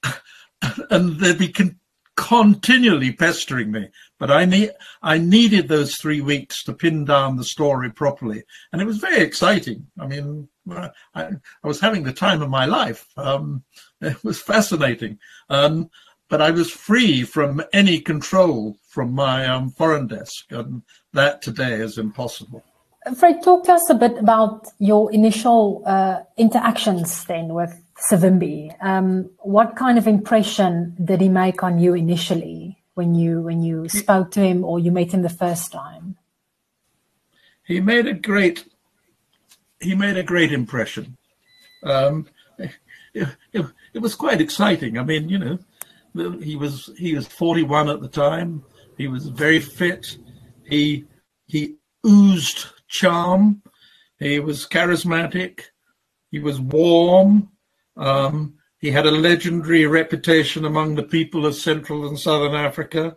and 0.90 1.18
they'd 1.18 1.38
be 1.38 1.48
con- 1.48 1.80
continually 2.14 3.10
pestering 3.12 3.70
me. 3.70 3.88
But 4.18 4.30
I 4.30 4.44
need 4.44 4.72
I 5.02 5.16
needed 5.16 5.68
those 5.68 5.96
three 5.96 6.20
weeks 6.20 6.62
to 6.64 6.74
pin 6.74 7.06
down 7.06 7.36
the 7.36 7.44
story 7.44 7.90
properly, 7.90 8.44
and 8.70 8.82
it 8.82 8.86
was 8.86 8.98
very 8.98 9.22
exciting. 9.22 9.86
I 9.98 10.06
mean, 10.06 10.48
I, 10.70 10.90
I 11.14 11.28
was 11.64 11.80
having 11.80 12.02
the 12.02 12.12
time 12.12 12.42
of 12.42 12.50
my 12.50 12.66
life. 12.66 13.06
Um, 13.16 13.64
it 14.00 14.22
was 14.24 14.40
fascinating. 14.40 15.18
Um, 15.48 15.90
but 16.28 16.40
I 16.40 16.50
was 16.50 16.70
free 16.70 17.24
from 17.24 17.62
any 17.72 18.00
control 18.00 18.78
from 18.88 19.12
my 19.12 19.46
um, 19.46 19.70
foreign 19.70 20.06
desk, 20.06 20.46
and 20.50 20.82
that 21.12 21.42
today 21.42 21.74
is 21.74 21.98
impossible. 21.98 22.64
Fred, 23.16 23.42
talk 23.42 23.64
to 23.64 23.72
us 23.72 23.90
a 23.90 23.94
bit 23.94 24.16
about 24.16 24.68
your 24.78 25.12
initial 25.12 25.82
uh, 25.84 26.20
interactions 26.36 27.24
then 27.24 27.48
with 27.48 27.78
Savimbi. 28.10 28.74
Um, 28.80 29.28
what 29.40 29.76
kind 29.76 29.98
of 29.98 30.06
impression 30.06 30.96
did 31.04 31.20
he 31.20 31.28
make 31.28 31.62
on 31.62 31.78
you 31.78 31.94
initially 31.94 32.78
when 32.94 33.14
you 33.14 33.42
when 33.42 33.62
you 33.62 33.88
spoke 33.88 34.30
to 34.32 34.40
him 34.40 34.64
or 34.64 34.78
you 34.78 34.92
met 34.92 35.12
him 35.12 35.22
the 35.22 35.28
first 35.28 35.72
time? 35.72 36.16
He 37.64 37.80
made 37.80 38.06
a 38.06 38.14
great 38.14 38.71
he 39.82 39.94
made 39.94 40.16
a 40.16 40.22
great 40.22 40.52
impression. 40.52 41.16
Um, 41.82 42.26
it, 42.58 43.28
it, 43.52 43.66
it 43.94 43.98
was 43.98 44.14
quite 44.14 44.40
exciting. 44.40 44.98
I 44.98 45.02
mean, 45.02 45.28
you 45.28 45.38
know, 45.38 45.58
he 46.40 46.56
was 46.56 46.90
he 46.98 47.14
was 47.14 47.26
41 47.26 47.88
at 47.88 48.00
the 48.00 48.08
time. 48.08 48.64
He 48.96 49.08
was 49.08 49.28
very 49.28 49.60
fit. 49.60 50.16
He 50.64 51.06
he 51.46 51.76
oozed 52.06 52.66
charm. 52.88 53.62
He 54.18 54.38
was 54.38 54.66
charismatic. 54.66 55.60
He 56.30 56.38
was 56.38 56.60
warm. 56.60 57.50
Um, 57.96 58.54
he 58.78 58.90
had 58.90 59.06
a 59.06 59.10
legendary 59.10 59.86
reputation 59.86 60.64
among 60.64 60.94
the 60.94 61.02
people 61.02 61.46
of 61.46 61.54
Central 61.54 62.06
and 62.06 62.18
Southern 62.18 62.54
Africa. 62.54 63.16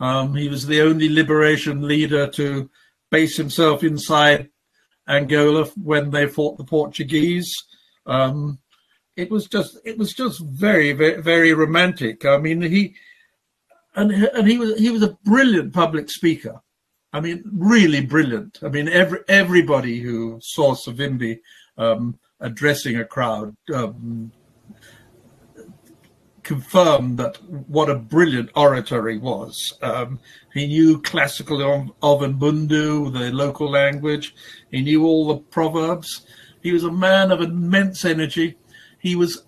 Um, 0.00 0.34
he 0.34 0.48
was 0.48 0.66
the 0.66 0.82
only 0.82 1.08
liberation 1.08 1.86
leader 1.86 2.26
to 2.28 2.70
base 3.10 3.36
himself 3.36 3.82
inside 3.84 4.50
Angola 5.08 5.64
when 5.76 6.10
they 6.10 6.26
fought 6.26 6.58
the 6.58 6.64
Portuguese. 6.64 7.52
Um, 8.06 8.58
it 9.16 9.30
was 9.30 9.46
just 9.46 9.78
it 9.84 9.96
was 9.96 10.12
just 10.12 10.40
very 10.40 10.92
very 10.92 11.20
very 11.20 11.54
romantic. 11.54 12.24
I 12.24 12.38
mean 12.38 12.62
he 12.62 12.94
and 13.94 14.10
and 14.12 14.48
he 14.48 14.58
was 14.58 14.78
he 14.78 14.90
was 14.90 15.02
a 15.02 15.16
brilliant 15.24 15.72
public 15.72 16.10
speaker. 16.10 16.60
I 17.12 17.20
mean 17.20 17.44
really 17.52 18.00
brilliant. 18.00 18.58
I 18.62 18.68
mean 18.68 18.88
every 18.88 19.20
everybody 19.28 20.00
who 20.00 20.38
saw 20.42 20.74
Savimbi 20.74 21.40
um, 21.78 22.18
addressing 22.40 22.96
a 22.96 23.04
crowd 23.04 23.56
um, 23.72 24.32
confirmed 26.44 27.18
that 27.18 27.42
what 27.68 27.90
a 27.90 27.96
brilliant 27.96 28.50
orator 28.54 29.08
he 29.08 29.18
was. 29.18 29.72
Um, 29.82 30.20
he 30.52 30.66
knew 30.66 31.00
classical 31.00 31.62
of 32.02 32.20
Umbundu, 32.20 33.12
the 33.12 33.32
local 33.32 33.70
language. 33.70 34.34
He 34.70 34.82
knew 34.82 35.04
all 35.04 35.26
the 35.26 35.38
proverbs. 35.38 36.26
He 36.62 36.72
was 36.72 36.84
a 36.84 36.92
man 36.92 37.32
of 37.32 37.40
immense 37.40 38.04
energy 38.04 38.56
he 39.04 39.14
was 39.14 39.44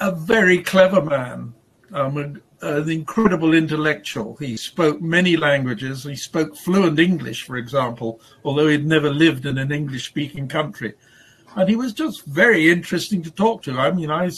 a 0.00 0.14
very 0.14 0.62
clever 0.62 1.02
man, 1.02 1.54
um, 1.94 2.42
an, 2.60 2.90
incredible 2.90 3.54
intellectual. 3.54 4.36
He 4.36 4.58
spoke 4.58 5.00
many 5.00 5.34
languages. 5.34 6.04
He 6.04 6.14
spoke 6.14 6.54
fluent 6.54 7.00
English, 7.00 7.44
for 7.44 7.56
example, 7.56 8.20
although 8.44 8.68
he'd 8.68 8.84
never 8.84 9.10
lived 9.10 9.46
in 9.46 9.56
an 9.56 9.72
English 9.72 10.08
speaking 10.08 10.46
country. 10.46 10.92
And 11.56 11.70
he 11.70 11.76
was 11.76 11.94
just 11.94 12.26
very 12.26 12.70
interesting 12.70 13.22
to 13.22 13.30
talk 13.30 13.62
to. 13.62 13.78
I 13.78 13.92
mean, 13.92 14.10
I, 14.10 14.30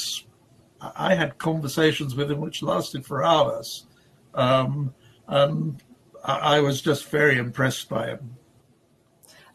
I 0.80 1.14
had 1.14 1.38
conversations 1.38 2.14
with 2.14 2.30
him 2.30 2.40
which 2.40 2.62
lasted 2.62 3.04
for 3.04 3.24
hours. 3.24 3.86
Um, 4.34 4.94
and 5.26 5.82
I 6.24 6.60
was 6.60 6.80
just 6.80 7.06
very 7.08 7.38
impressed 7.38 7.88
by 7.88 8.08
him 8.08 8.36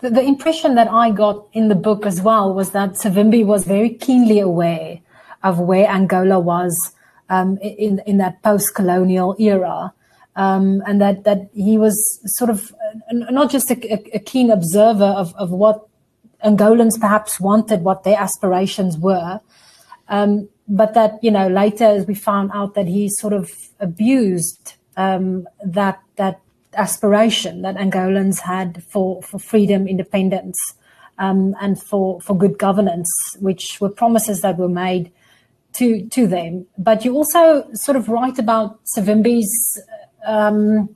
the, 0.06 0.10
the 0.10 0.22
impression 0.22 0.76
that 0.76 0.88
I 0.92 1.12
got 1.12 1.48
in 1.54 1.68
the 1.68 1.76
book 1.76 2.06
as 2.06 2.22
well 2.22 2.54
was 2.54 2.72
that 2.72 2.92
Savimbi 2.92 3.46
was 3.46 3.66
very 3.66 3.90
keenly 3.90 4.40
aware 4.40 5.00
of 5.44 5.60
where 5.60 5.88
Angola 5.88 6.40
was 6.40 6.94
um, 7.30 7.58
in 7.58 8.02
in 8.06 8.18
that 8.18 8.42
post-colonial 8.44 9.36
era, 9.40 9.94
um, 10.36 10.84
and 10.86 11.02
that 11.02 11.24
that 11.24 11.50
he 11.54 11.78
was 11.78 11.98
sort 12.26 12.50
of 12.50 12.72
not 13.12 13.50
just 13.50 13.72
a, 13.72 14.16
a, 14.16 14.20
keen 14.20 14.52
observer 14.52 15.06
of 15.06 15.34
of 15.36 15.50
what 15.52 15.88
Angolans 16.44 17.00
perhaps 17.00 17.40
wanted, 17.40 17.82
what 17.82 18.04
their 18.04 18.20
aspirations 18.20 18.98
were, 18.98 19.40
um, 20.10 20.48
but 20.68 20.94
that 20.94 21.24
you 21.24 21.32
know 21.32 21.48
later 21.48 21.86
as 21.86 22.06
we 22.08 22.16
found 22.16 22.52
out 22.54 22.74
that 22.76 22.88
he 22.88 23.10
sort 23.10 23.34
of 23.34 23.52
abused 23.80 24.74
um, 24.98 25.48
that 25.64 26.02
that 26.16 26.40
aspiration 26.76 27.62
that 27.62 27.76
Angolans 27.76 28.40
had 28.40 28.84
for, 28.84 29.22
for 29.22 29.40
freedom, 29.40 29.88
independence, 29.88 30.58
um, 31.18 31.56
and 31.62 31.82
for, 31.82 32.20
for 32.22 32.38
good 32.38 32.58
governance, 32.58 33.10
which 33.40 33.80
were 33.80 33.90
promises 33.90 34.42
that 34.42 34.58
were 34.58 34.70
made 34.70 35.12
to, 35.74 36.06
to 36.08 36.28
them. 36.28 36.66
But 36.78 37.06
you 37.06 37.14
also 37.16 37.68
sort 37.74 37.96
of 37.96 38.10
write 38.10 38.40
about 38.40 38.80
Savimbi's 38.96 39.82
um, 40.26 40.90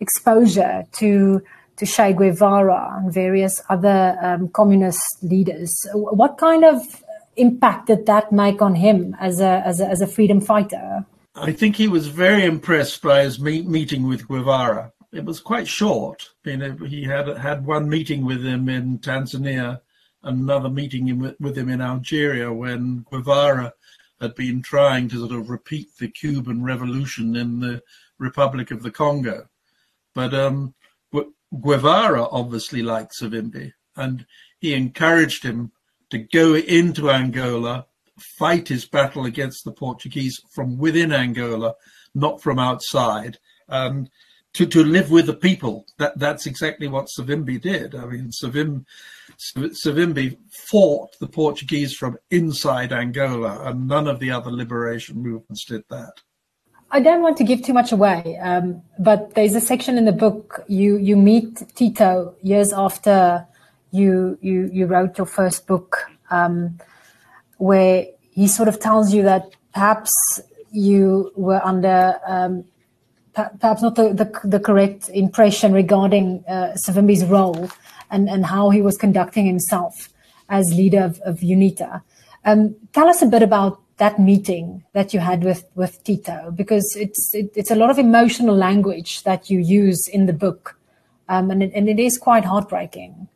exposure 0.00 0.84
to 0.92 1.42
to 1.76 1.86
Che 1.86 2.12
Guevara 2.12 2.98
and 2.98 3.10
various 3.10 3.62
other 3.70 4.14
um, 4.20 4.48
communist 4.48 5.00
leaders. 5.22 5.72
What 5.94 6.36
kind 6.36 6.62
of 6.62 7.02
impact 7.40 7.86
did 7.86 8.06
that 8.06 8.32
make 8.32 8.60
on 8.62 8.74
him 8.74 9.16
as 9.20 9.40
a, 9.40 9.62
as 9.64 9.80
a, 9.80 9.86
as 9.86 10.00
a 10.00 10.06
freedom 10.06 10.40
fighter? 10.40 11.04
I 11.34 11.52
think 11.52 11.76
he 11.76 11.88
was 11.88 12.08
very 12.08 12.44
impressed 12.44 13.02
by 13.02 13.22
his 13.22 13.40
meet, 13.40 13.66
meeting 13.66 14.06
with 14.06 14.28
Guevara 14.28 14.92
it 15.12 15.24
was 15.24 15.40
quite 15.40 15.66
short. 15.66 16.28
You 16.44 16.56
know, 16.56 16.76
he 16.86 17.02
had 17.02 17.26
had 17.36 17.66
one 17.66 17.88
meeting 17.88 18.24
with 18.24 18.44
him 18.44 18.68
in 18.68 18.98
Tanzania, 18.98 19.80
another 20.22 20.68
meeting 20.68 21.34
with 21.40 21.58
him 21.58 21.68
in 21.68 21.80
Algeria 21.80 22.52
when 22.52 23.04
Guevara 23.10 23.72
had 24.20 24.34
been 24.34 24.62
trying 24.62 25.08
to 25.08 25.18
sort 25.18 25.32
of 25.32 25.50
repeat 25.50 25.88
the 25.98 26.08
Cuban 26.08 26.62
Revolution 26.62 27.36
in 27.36 27.60
the 27.60 27.82
Republic 28.18 28.70
of 28.70 28.82
the 28.82 28.90
Congo. 28.90 29.48
But 30.14 30.34
um, 30.34 30.74
Guevara 31.62 32.24
obviously 32.30 32.82
liked 32.82 33.18
Savimbi, 33.18 33.72
and 33.96 34.26
he 34.60 34.74
encouraged 34.74 35.42
him 35.42 35.72
to 36.10 36.18
go 36.18 36.54
into 36.54 37.10
Angola, 37.10 37.86
fight 38.38 38.68
his 38.68 38.84
battle 38.84 39.24
against 39.24 39.64
the 39.64 39.72
Portuguese 39.72 40.40
from 40.54 40.78
within 40.78 41.12
Angola, 41.12 41.74
not 42.14 42.42
from 42.42 42.58
outside. 42.58 43.38
And 43.68 44.10
to, 44.54 44.66
to 44.66 44.82
live 44.82 45.10
with 45.10 45.26
the 45.26 45.34
people. 45.34 45.86
That 45.98 46.18
that's 46.18 46.46
exactly 46.46 46.88
what 46.88 47.06
Savimbi 47.06 47.60
did. 47.60 47.94
I 47.94 48.06
mean, 48.06 48.30
Savim, 48.30 48.84
Savimbi 49.38 50.38
fought 50.50 51.18
the 51.18 51.28
Portuguese 51.28 51.94
from 51.94 52.18
inside 52.30 52.92
Angola, 52.92 53.62
and 53.68 53.86
none 53.86 54.08
of 54.08 54.18
the 54.18 54.30
other 54.30 54.50
liberation 54.50 55.22
movements 55.22 55.64
did 55.64 55.84
that. 55.90 56.14
I 56.92 57.00
don't 57.00 57.22
want 57.22 57.36
to 57.36 57.44
give 57.44 57.62
too 57.62 57.72
much 57.72 57.92
away, 57.92 58.36
um, 58.42 58.82
but 58.98 59.34
there's 59.34 59.54
a 59.54 59.60
section 59.60 59.96
in 59.96 60.04
the 60.04 60.12
book 60.12 60.64
you 60.66 60.96
you 60.96 61.16
meet 61.16 61.62
Tito 61.76 62.34
years 62.42 62.72
after 62.72 63.46
you 63.90 64.38
you 64.40 64.68
you 64.72 64.86
wrote 64.86 65.18
your 65.18 65.26
first 65.26 65.66
book, 65.66 66.10
um, 66.30 66.78
where 67.58 68.06
he 68.30 68.46
sort 68.48 68.68
of 68.68 68.78
tells 68.78 69.12
you 69.12 69.22
that 69.22 69.50
perhaps 69.72 70.12
you 70.72 71.32
were 71.36 71.60
under 71.64 72.18
um, 72.26 72.64
perhaps 73.34 73.82
not 73.82 73.94
the, 73.94 74.12
the, 74.12 74.48
the, 74.48 74.60
correct 74.60 75.08
impression 75.10 75.72
regarding 75.72 76.44
uh, 76.48 76.74
Savimbi's 76.74 77.24
role 77.24 77.70
and, 78.10 78.28
and 78.28 78.44
how 78.46 78.70
he 78.70 78.82
was 78.82 78.96
conducting 78.96 79.46
himself 79.46 80.08
as 80.48 80.74
leader 80.74 81.00
of, 81.00 81.20
of 81.20 81.38
UNITA. 81.38 82.02
Um, 82.44 82.74
tell 82.92 83.08
us 83.08 83.22
a 83.22 83.26
bit 83.26 83.42
about 83.42 83.80
that 83.98 84.18
meeting 84.18 84.82
that 84.94 85.12
you 85.14 85.20
had 85.20 85.44
with, 85.44 85.64
with 85.74 86.02
Tito, 86.04 86.50
because 86.56 86.96
it's 86.98 87.34
it, 87.34 87.52
it's 87.54 87.70
a 87.70 87.74
lot 87.74 87.90
of 87.90 87.98
emotional 87.98 88.56
language 88.56 89.22
that 89.24 89.50
you 89.50 89.58
use 89.58 90.08
in 90.08 90.26
the 90.26 90.32
book, 90.32 90.78
um, 91.28 91.50
and, 91.50 91.62
it, 91.62 91.72
and 91.74 91.88
it 91.88 92.00
is 92.00 92.16
quite 92.18 92.44
heartbreaking. 92.44 93.28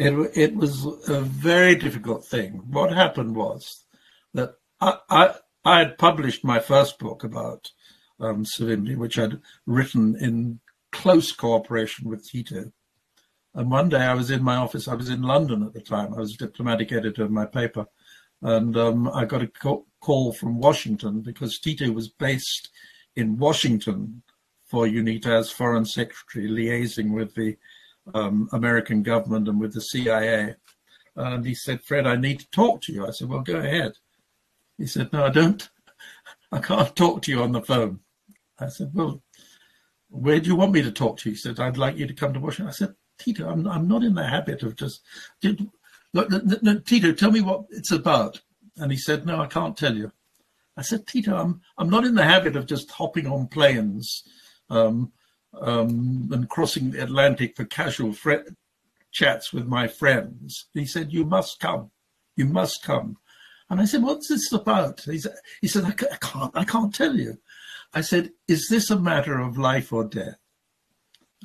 It, 0.00 0.14
it 0.34 0.56
was 0.56 0.86
a 1.08 1.20
very 1.20 1.74
difficult 1.74 2.24
thing. 2.24 2.62
What 2.70 2.90
happened 2.90 3.36
was 3.36 3.84
that 4.32 4.54
I, 4.80 4.96
I, 5.10 5.34
I 5.62 5.78
had 5.80 5.98
published 5.98 6.42
my 6.42 6.58
first 6.58 6.98
book 6.98 7.22
about 7.22 7.70
um, 8.18 8.46
Savimbi, 8.46 8.96
which 8.96 9.18
I'd 9.18 9.40
written 9.66 10.16
in 10.16 10.60
close 10.90 11.32
cooperation 11.32 12.08
with 12.08 12.26
Tito. 12.26 12.72
And 13.54 13.70
one 13.70 13.90
day 13.90 13.98
I 14.00 14.14
was 14.14 14.30
in 14.30 14.42
my 14.42 14.56
office. 14.56 14.88
I 14.88 14.94
was 14.94 15.10
in 15.10 15.20
London 15.20 15.62
at 15.62 15.74
the 15.74 15.82
time. 15.82 16.14
I 16.14 16.20
was 16.20 16.34
diplomatic 16.34 16.92
editor 16.92 17.24
of 17.24 17.30
my 17.30 17.44
paper, 17.44 17.84
and 18.40 18.74
um, 18.78 19.06
I 19.08 19.26
got 19.26 19.42
a 19.42 19.82
call 20.00 20.32
from 20.32 20.60
Washington 20.60 21.20
because 21.20 21.58
Tito 21.58 21.90
was 21.92 22.08
based 22.08 22.70
in 23.16 23.36
Washington 23.36 24.22
for 24.64 24.86
UNITA 24.86 25.40
as 25.40 25.50
foreign 25.50 25.84
secretary, 25.84 26.48
liaising 26.48 27.12
with 27.12 27.34
the 27.34 27.58
um, 28.14 28.48
American 28.52 29.02
government 29.02 29.48
and 29.48 29.60
with 29.60 29.74
the 29.74 29.80
CIA. 29.80 30.56
And 31.16 31.44
he 31.44 31.54
said, 31.54 31.82
Fred, 31.82 32.06
I 32.06 32.16
need 32.16 32.40
to 32.40 32.50
talk 32.50 32.82
to 32.82 32.92
you. 32.92 33.06
I 33.06 33.10
said, 33.10 33.28
well, 33.28 33.40
go 33.40 33.56
ahead. 33.56 33.92
He 34.78 34.86
said, 34.86 35.12
no, 35.12 35.24
I 35.24 35.30
don't. 35.30 35.68
I 36.52 36.58
can't 36.58 36.94
talk 36.96 37.22
to 37.22 37.30
you 37.30 37.42
on 37.42 37.52
the 37.52 37.62
phone. 37.62 38.00
I 38.58 38.68
said, 38.68 38.90
well, 38.94 39.22
where 40.08 40.40
do 40.40 40.48
you 40.48 40.56
want 40.56 40.72
me 40.72 40.82
to 40.82 40.90
talk 40.92 41.18
to 41.18 41.28
you? 41.28 41.34
He 41.34 41.38
said, 41.38 41.60
I'd 41.60 41.78
like 41.78 41.96
you 41.96 42.06
to 42.06 42.14
come 42.14 42.32
to 42.34 42.40
Washington. 42.40 42.68
I 42.68 42.72
said, 42.72 42.94
Tito, 43.18 43.48
I'm, 43.48 43.66
I'm 43.66 43.86
not 43.86 44.02
in 44.02 44.14
the 44.14 44.26
habit 44.26 44.62
of 44.62 44.76
just, 44.76 45.02
did, 45.40 45.68
no, 46.12 46.26
no, 46.62 46.78
Tito, 46.78 47.12
tell 47.12 47.30
me 47.30 47.40
what 47.40 47.64
it's 47.70 47.92
about. 47.92 48.40
And 48.76 48.90
he 48.90 48.98
said, 48.98 49.26
no, 49.26 49.40
I 49.40 49.46
can't 49.46 49.76
tell 49.76 49.94
you. 49.94 50.10
I 50.76 50.82
said, 50.82 51.06
Tito, 51.06 51.36
I'm, 51.36 51.60
I'm 51.78 51.90
not 51.90 52.04
in 52.04 52.14
the 52.14 52.24
habit 52.24 52.56
of 52.56 52.66
just 52.66 52.90
hopping 52.90 53.26
on 53.26 53.48
planes 53.48 54.24
um, 54.70 55.12
um, 55.58 56.28
and 56.32 56.48
crossing 56.48 56.90
the 56.90 57.02
Atlantic 57.02 57.56
for 57.56 57.64
casual 57.64 58.12
fre- 58.12 58.48
chats 59.12 59.52
with 59.52 59.66
my 59.66 59.88
friends. 59.88 60.66
He 60.72 60.86
said, 60.86 61.12
you 61.12 61.24
must 61.24 61.60
come. 61.60 61.90
You 62.36 62.46
must 62.46 62.82
come. 62.82 63.18
And 63.68 63.80
I 63.80 63.84
said, 63.84 64.02
what's 64.02 64.28
this 64.28 64.52
about? 64.52 65.00
He 65.02 65.18
said, 65.18 65.34
he 65.60 65.68
said 65.68 65.84
I 65.84 65.92
can't, 65.92 66.56
I 66.56 66.64
can't 66.64 66.94
tell 66.94 67.16
you. 67.16 67.38
I 67.92 68.00
said, 68.00 68.32
is 68.48 68.68
this 68.68 68.90
a 68.90 68.98
matter 68.98 69.38
of 69.38 69.58
life 69.58 69.92
or 69.92 70.04
death? 70.04 70.38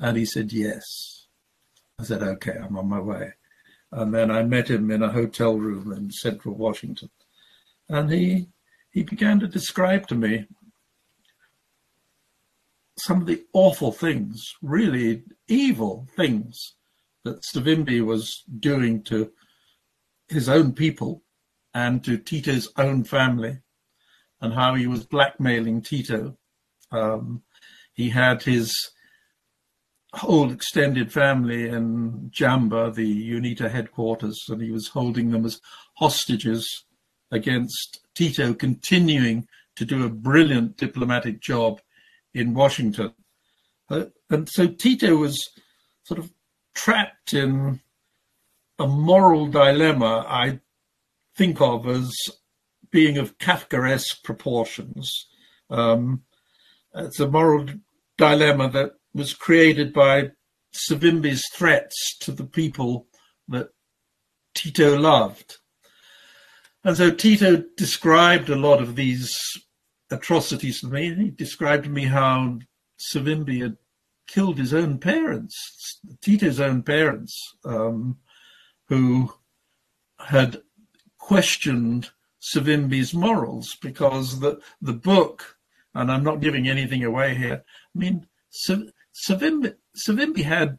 And 0.00 0.16
he 0.16 0.24
said, 0.24 0.52
yes. 0.52 1.26
I 1.98 2.04
said, 2.04 2.22
okay, 2.22 2.56
I'm 2.62 2.76
on 2.76 2.88
my 2.88 3.00
way. 3.00 3.32
And 3.92 4.12
then 4.12 4.30
I 4.30 4.42
met 4.42 4.68
him 4.68 4.90
in 4.90 5.02
a 5.02 5.12
hotel 5.12 5.56
room 5.56 5.92
in 5.92 6.10
central 6.10 6.54
Washington. 6.54 7.10
And 7.88 8.12
he, 8.12 8.48
he 8.90 9.02
began 9.02 9.40
to 9.40 9.46
describe 9.46 10.06
to 10.08 10.14
me 10.14 10.46
some 12.98 13.20
of 13.20 13.26
the 13.26 13.44
awful 13.52 13.92
things, 13.92 14.54
really 14.62 15.22
evil 15.48 16.06
things 16.16 16.74
that 17.24 17.42
Savimbi 17.42 18.04
was 18.04 18.42
doing 18.58 19.02
to 19.04 19.32
his 20.28 20.48
own 20.48 20.72
people 20.72 21.22
and 21.74 22.02
to 22.04 22.16
Tito's 22.16 22.72
own 22.76 23.04
family 23.04 23.58
and 24.40 24.54
how 24.54 24.74
he 24.74 24.86
was 24.86 25.04
blackmailing 25.04 25.82
Tito. 25.82 26.36
Um, 26.90 27.42
he 27.92 28.10
had 28.10 28.42
his 28.42 28.92
whole 30.14 30.50
extended 30.50 31.12
family 31.12 31.68
in 31.68 32.30
Jamba, 32.30 32.94
the 32.94 33.30
UNITA 33.30 33.70
headquarters, 33.70 34.44
and 34.48 34.62
he 34.62 34.70
was 34.70 34.88
holding 34.88 35.30
them 35.30 35.44
as 35.44 35.60
hostages 35.96 36.84
against 37.30 38.00
Tito 38.14 38.54
continuing 38.54 39.46
to 39.76 39.84
do 39.84 40.04
a 40.04 40.10
brilliant 40.10 40.76
diplomatic 40.76 41.40
job 41.40 41.80
in 42.36 42.54
Washington. 42.54 43.14
Uh, 43.88 44.06
and 44.30 44.48
so 44.48 44.66
Tito 44.66 45.16
was 45.16 45.48
sort 46.04 46.18
of 46.18 46.32
trapped 46.74 47.32
in 47.32 47.80
a 48.78 48.86
moral 48.86 49.46
dilemma 49.46 50.24
I 50.28 50.60
think 51.36 51.60
of 51.60 51.86
as 51.86 52.12
being 52.90 53.18
of 53.18 53.38
Kafkaesque 53.38 54.22
proportions. 54.22 55.26
Um, 55.70 56.22
it's 56.94 57.20
a 57.20 57.28
moral 57.28 57.66
dilemma 58.16 58.70
that 58.70 58.92
was 59.14 59.34
created 59.34 59.92
by 59.92 60.30
Savimbi's 60.74 61.44
threats 61.52 62.16
to 62.20 62.32
the 62.32 62.44
people 62.44 63.06
that 63.48 63.70
Tito 64.54 64.98
loved. 64.98 65.58
And 66.84 66.96
so 66.96 67.10
Tito 67.10 67.64
described 67.76 68.48
a 68.48 68.56
lot 68.56 68.80
of 68.80 68.94
these 68.94 69.36
atrocities 70.10 70.80
to 70.80 70.88
me. 70.88 71.14
He 71.14 71.30
described 71.30 71.84
to 71.84 71.90
me 71.90 72.04
how 72.04 72.58
Savimbi 72.98 73.60
had 73.62 73.76
killed 74.26 74.58
his 74.58 74.74
own 74.74 74.98
parents, 74.98 76.00
Tito's 76.20 76.60
own 76.60 76.82
parents, 76.82 77.54
um, 77.64 78.18
who 78.88 79.32
had 80.18 80.62
questioned 81.18 82.10
Savimbi's 82.40 83.12
morals 83.12 83.76
because 83.82 84.40
the 84.40 84.60
the 84.80 84.92
book, 84.92 85.56
and 85.94 86.10
I'm 86.10 86.22
not 86.22 86.40
giving 86.40 86.68
anything 86.68 87.02
away 87.04 87.34
here. 87.34 87.64
I 87.94 87.98
mean, 87.98 88.26
Savimbi, 88.52 89.74
Savimbi 89.96 90.42
had 90.42 90.78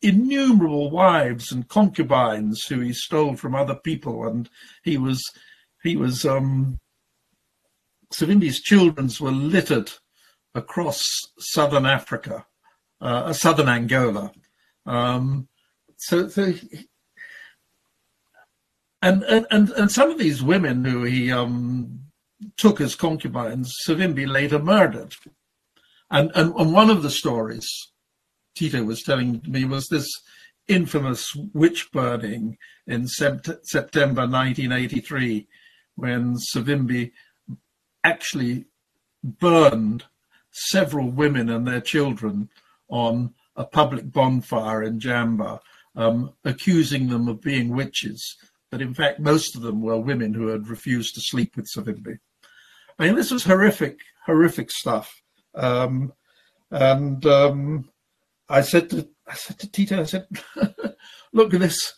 innumerable 0.00 0.90
wives 0.90 1.50
and 1.50 1.68
concubines 1.68 2.66
who 2.66 2.80
he 2.80 2.92
stole 2.92 3.34
from 3.34 3.54
other 3.54 3.74
people, 3.74 4.26
and 4.26 4.48
he 4.84 4.96
was 4.96 5.24
he 5.82 5.96
was 5.96 6.24
um, 6.24 6.78
Savimbi's 8.12 8.60
children 8.60 9.10
were 9.20 9.30
littered 9.30 9.90
across 10.54 11.02
southern 11.38 11.86
Africa, 11.86 12.46
uh, 13.00 13.32
southern 13.32 13.68
Angola. 13.68 14.32
Um, 14.86 15.48
so, 15.96 16.28
so 16.28 16.52
and, 19.02 19.22
and, 19.24 19.46
and, 19.50 19.70
and 19.70 19.92
some 19.92 20.10
of 20.10 20.18
these 20.18 20.42
women 20.42 20.84
who 20.84 21.04
he 21.04 21.30
um, 21.30 22.00
took 22.56 22.80
as 22.80 22.94
concubines, 22.94 23.74
Savimbi 23.86 24.26
later 24.26 24.58
murdered. 24.58 25.14
And, 26.10 26.30
and, 26.34 26.54
and 26.54 26.72
one 26.72 26.90
of 26.90 27.02
the 27.02 27.10
stories 27.10 27.68
Tito 28.58 28.82
was 28.82 29.02
telling 29.02 29.40
me 29.46 29.64
was 29.64 29.86
this 29.86 30.08
infamous 30.66 31.32
witch 31.54 31.92
burning 31.92 32.58
in 32.88 33.04
sept- 33.04 33.60
September 33.62 34.22
1983 34.22 35.46
when 35.94 36.34
Savimbi 36.36 37.12
actually 38.08 38.66
burned 39.22 40.04
several 40.50 41.10
women 41.10 41.48
and 41.50 41.66
their 41.66 41.80
children 41.80 42.48
on 42.88 43.34
a 43.56 43.64
public 43.64 44.10
bonfire 44.10 44.82
in 44.82 44.98
Jamba, 44.98 45.60
um, 45.94 46.32
accusing 46.44 47.08
them 47.08 47.28
of 47.28 47.40
being 47.40 47.68
witches. 47.68 48.36
But 48.70 48.80
in 48.80 48.94
fact, 48.94 49.20
most 49.20 49.56
of 49.56 49.62
them 49.62 49.82
were 49.82 49.98
women 49.98 50.34
who 50.34 50.48
had 50.48 50.68
refused 50.68 51.14
to 51.14 51.20
sleep 51.20 51.56
with 51.56 51.66
Savimbi. 51.66 52.18
I 52.98 53.06
mean, 53.06 53.16
this 53.16 53.30
was 53.30 53.44
horrific, 53.44 53.98
horrific 54.26 54.70
stuff. 54.70 55.10
Um, 55.54 56.12
and 56.70 57.24
um, 57.26 57.90
I 58.48 58.62
said 58.62 58.90
to 58.90 59.08
I 59.26 59.34
said 59.34 59.58
to 59.58 59.70
Tito, 59.70 60.00
I 60.00 60.04
said, 60.04 60.26
"Look 61.32 61.54
at 61.54 61.60
this. 61.60 61.94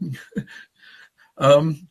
um, 1.38 1.88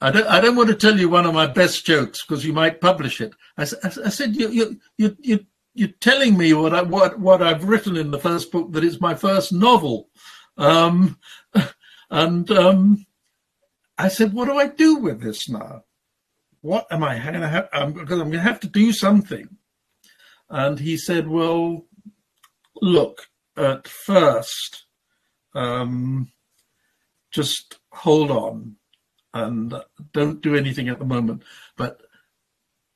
I 0.00 0.12
don't, 0.12 0.26
I 0.28 0.40
don't 0.40 0.54
want 0.54 0.68
to 0.68 0.76
tell 0.76 0.98
you 0.98 1.08
one 1.08 1.26
of 1.26 1.34
my 1.34 1.46
best 1.46 1.84
jokes 1.84 2.24
because 2.24 2.44
you 2.44 2.52
might 2.52 2.80
publish 2.80 3.20
it. 3.20 3.34
I, 3.56 3.62
I 3.62 4.10
said, 4.10 4.36
you, 4.36 4.48
you, 4.50 4.80
you, 4.96 5.16
you, 5.20 5.46
you're 5.74 5.88
telling 6.00 6.38
me 6.38 6.52
what 6.54 6.72
I, 6.72 6.82
what, 6.82 7.18
what 7.18 7.42
I've 7.42 7.64
written 7.64 7.96
in 7.96 8.12
the 8.12 8.18
first 8.18 8.52
book 8.52 8.72
that 8.72 8.84
it's 8.84 9.00
my 9.00 9.14
first 9.14 9.52
novel. 9.52 10.08
Um, 10.56 11.18
and, 12.10 12.48
um, 12.50 13.06
I 13.96 14.06
said, 14.06 14.32
what 14.32 14.46
do 14.46 14.56
I 14.56 14.68
do 14.68 14.96
with 14.96 15.20
this 15.20 15.48
now? 15.48 15.82
What 16.60 16.86
am 16.92 17.02
I 17.02 17.18
going 17.18 17.40
to 17.40 17.48
have? 17.48 17.70
Because 17.70 18.20
I'm 18.20 18.30
going 18.30 18.32
to 18.32 18.40
have 18.40 18.60
to 18.60 18.68
do 18.68 18.92
something. 18.92 19.48
And 20.48 20.78
he 20.78 20.96
said, 20.96 21.26
well, 21.26 21.86
look, 22.80 23.26
at 23.56 23.88
first, 23.88 24.84
um, 25.54 26.30
just 27.32 27.78
hold 27.90 28.30
on 28.30 28.77
and 29.44 29.74
don't 30.12 30.42
do 30.42 30.54
anything 30.54 30.88
at 30.88 30.98
the 30.98 31.04
moment. 31.04 31.42
But 31.76 32.02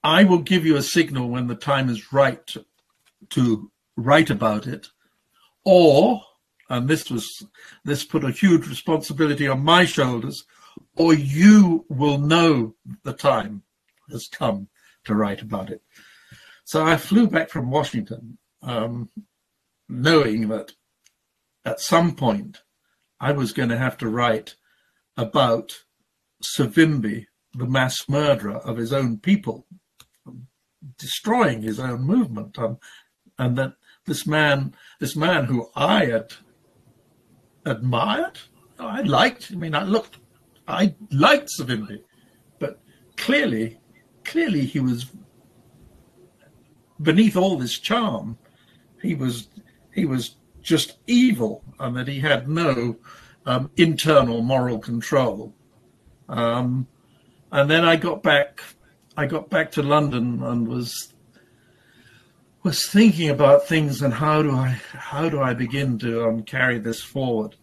I 0.02 0.24
will 0.24 0.38
give 0.38 0.66
you 0.66 0.76
a 0.76 0.82
signal 0.82 1.28
when 1.28 1.46
the 1.46 1.54
time 1.54 1.88
is 1.88 2.12
right 2.12 2.54
to, 3.30 3.70
write 3.94 4.30
about 4.30 4.66
it, 4.66 4.88
or 5.64 6.22
and 6.70 6.88
this 6.88 7.10
was 7.10 7.44
this 7.84 8.04
put 8.04 8.24
a 8.24 8.30
huge 8.30 8.66
responsibility 8.66 9.46
on 9.46 9.62
my 9.62 9.84
shoulders, 9.84 10.44
or 10.96 11.12
you 11.12 11.84
will 11.90 12.18
know 12.18 12.74
the 13.04 13.12
time 13.12 13.62
has 14.10 14.28
come 14.28 14.68
to 15.04 15.14
write 15.14 15.42
about 15.42 15.68
it. 15.70 15.82
So 16.64 16.84
I 16.84 16.96
flew 16.96 17.26
back 17.26 17.50
from 17.50 17.70
Washington, 17.70 18.38
um, 18.62 19.10
knowing 19.88 20.48
that 20.48 20.72
at 21.64 21.80
some 21.80 22.14
point 22.14 22.62
I 23.20 23.32
was 23.32 23.52
going 23.52 23.68
to 23.68 23.78
have 23.78 23.98
to 23.98 24.08
write 24.08 24.56
about 25.16 25.82
Savimbi, 26.42 27.26
the 27.54 27.66
mass 27.66 28.08
murderer 28.08 28.56
of 28.58 28.76
his 28.76 28.92
own 28.92 29.18
people, 29.18 29.66
destroying 30.98 31.62
his 31.62 31.78
own 31.78 32.02
movement, 32.02 32.58
um, 32.58 32.78
and 33.38 33.56
that 33.56 33.74
this 34.06 34.26
man, 34.26 34.74
this 35.00 35.16
man 35.16 35.44
who 35.44 35.68
I 35.76 36.06
had 36.06 36.32
admired, 37.64 38.38
I 38.78 39.02
liked. 39.02 39.50
I 39.52 39.56
mean, 39.56 39.74
I 39.74 39.84
looked, 39.84 40.18
I 40.66 40.94
liked 41.10 41.50
Savimbi, 41.58 42.02
but 42.58 42.80
clearly, 43.16 43.80
clearly 44.24 44.64
he 44.64 44.80
was 44.80 45.06
beneath 47.00 47.36
all 47.36 47.56
this 47.56 47.78
charm. 47.78 48.38
He 49.00 49.14
was, 49.14 49.48
he 49.92 50.04
was 50.04 50.36
just 50.62 50.98
evil 51.06 51.64
and 51.80 51.96
that 51.96 52.08
he 52.08 52.20
had 52.20 52.48
no 52.48 52.96
um, 53.46 53.70
internal 53.76 54.42
moral 54.42 54.78
control. 54.78 55.54
Um, 56.32 56.86
and 57.52 57.70
then 57.70 57.84
I 57.84 57.96
got 57.96 58.22
back, 58.22 58.62
I 59.18 59.26
got 59.26 59.50
back 59.50 59.70
to 59.72 59.82
London 59.82 60.42
and 60.42 60.66
was 60.66 61.12
was 62.62 62.86
thinking 62.88 63.28
about 63.28 63.66
things 63.66 64.02
and 64.02 64.14
how 64.14 64.40
do 64.40 64.52
I 64.52 64.80
how 64.94 65.28
do 65.28 65.42
I 65.42 65.52
begin 65.52 65.98
to 65.98 66.24
um, 66.24 66.42
carry 66.44 66.78
this 66.78 67.02
forward 67.02 67.56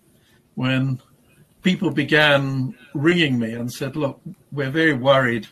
when 0.55 1.01
people 1.63 1.89
began 1.89 2.75
ringing 2.93 3.39
me 3.39 3.53
and 3.53 3.71
said, 3.71 3.95
"Look, 3.95 4.21
we're 4.51 4.69
very 4.69 4.93
worried 4.93 5.47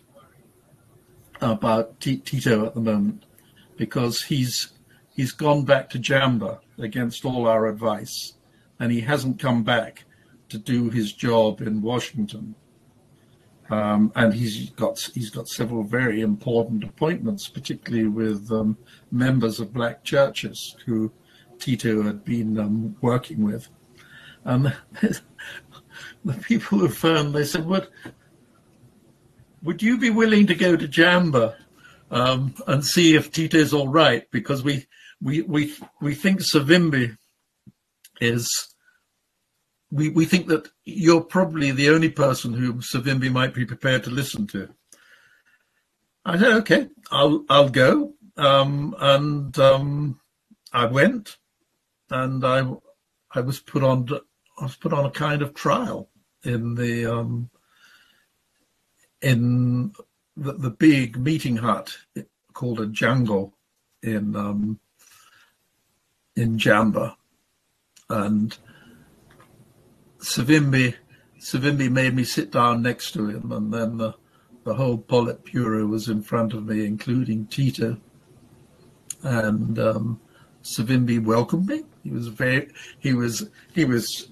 about 1.42 2.00
T- 2.00 2.18
Tito 2.18 2.66
at 2.68 2.76
the 2.76 2.82
moment 2.82 3.24
because 3.78 4.22
he's 4.22 4.74
he's 5.16 5.32
gone 5.32 5.66
back 5.66 5.90
to 5.90 6.00
Jamba 6.00 6.60
against 6.78 7.26
all 7.26 7.48
our 7.48 7.66
advice, 7.66 8.34
and 8.80 8.92
he 8.92 9.02
hasn't 9.02 9.40
come 9.40 9.64
back 9.64 10.04
to 10.50 10.60
do 10.60 10.92
his 10.92 11.14
job 11.14 11.62
in 11.62 11.82
Washington." 11.82 12.54
Um, 13.70 14.14
and 14.16 14.34
he's 14.34 14.70
got 14.72 15.00
he's 15.14 15.30
got 15.30 15.50
several 15.50 15.84
very 15.84 16.22
important 16.22 16.84
appointments, 16.84 17.50
particularly 17.50 18.08
with 18.08 18.50
um, 18.52 18.78
members 19.12 19.60
of 19.60 19.74
black 19.74 20.04
churches 20.06 20.76
who 20.86 21.12
Tito 21.60 22.02
had 22.04 22.24
been 22.24 22.58
um, 22.58 22.96
working 23.02 23.44
with. 23.44 23.68
And 24.46 24.74
the 26.24 26.34
people 26.44 26.78
who 26.80 26.88
phoned, 26.88 27.34
they 27.34 27.44
said, 27.44 27.66
"What 27.66 27.90
would 29.64 29.82
you 29.82 29.98
be 29.98 30.12
willing 30.12 30.48
to 30.48 30.56
go 30.56 30.78
to 30.78 30.88
Jamba 30.88 31.56
um, 32.10 32.56
and 32.68 32.86
see 32.86 33.16
if 33.16 33.32
Tito's 33.34 33.74
all 33.74 33.90
right? 33.90 34.30
Because 34.32 34.64
we 34.64 34.88
we 35.22 35.42
we 35.42 35.74
we 36.02 36.16
think 36.16 36.40
Savimbi 36.40 37.18
is." 38.22 38.74
We, 39.92 40.10
we 40.10 40.26
think 40.26 40.48
that 40.48 40.70
you're 40.84 41.22
probably 41.22 41.72
the 41.72 41.90
only 41.90 42.10
person 42.10 42.54
who 42.54 42.74
Savimbi 42.74 43.32
might 43.32 43.54
be 43.54 43.66
prepared 43.66 44.04
to 44.04 44.10
listen 44.10 44.46
to. 44.48 44.70
I 46.26 46.38
said, 46.38 46.52
okay, 46.58 46.88
I'll 47.10 47.46
I'll 47.50 47.70
go, 47.70 48.14
um, 48.36 48.94
and 49.00 49.58
um, 49.60 50.20
I 50.74 50.86
went, 50.86 51.38
and 52.10 52.46
I 52.46 52.70
I 53.32 53.40
was 53.40 53.62
put 53.62 53.82
on 53.82 54.10
I 54.60 54.64
was 54.64 54.76
put 54.76 54.92
on 54.92 55.06
a 55.06 55.12
kind 55.12 55.42
of 55.42 55.54
trial 55.54 56.10
in 56.44 56.76
the 56.76 57.06
um, 57.06 57.50
in 59.22 59.94
the, 60.36 60.54
the 60.54 60.70
big 60.70 61.18
meeting 61.18 61.56
hut 61.56 61.98
called 62.54 62.82
a 62.82 62.88
jango 62.88 63.54
in 64.04 64.36
um, 64.36 64.80
in 66.36 66.58
Jamba, 66.58 67.16
and 68.10 68.56
Savimbi, 70.28 70.94
Savimbi 71.40 71.90
made 71.90 72.14
me 72.14 72.26
sit 72.26 72.52
down 72.52 72.82
next 72.82 73.12
to 73.14 73.30
him, 73.30 73.52
and 73.54 73.74
then 73.74 73.98
the, 73.98 74.14
the 74.66 74.74
whole 74.74 74.98
Politburo 74.98 75.88
was 75.88 76.10
in 76.10 76.22
front 76.22 76.54
of 76.54 76.66
me, 76.66 76.86
including 76.86 77.48
Tito. 77.48 77.98
And 79.24 79.80
um, 79.80 80.20
Savimbi 80.64 81.24
welcomed 81.24 81.68
me. 81.68 81.84
He 82.04 82.12
was 82.12 82.28
very, 82.28 82.70
he 83.00 83.14
was, 83.14 83.50
he 83.74 83.86
was 83.86 84.30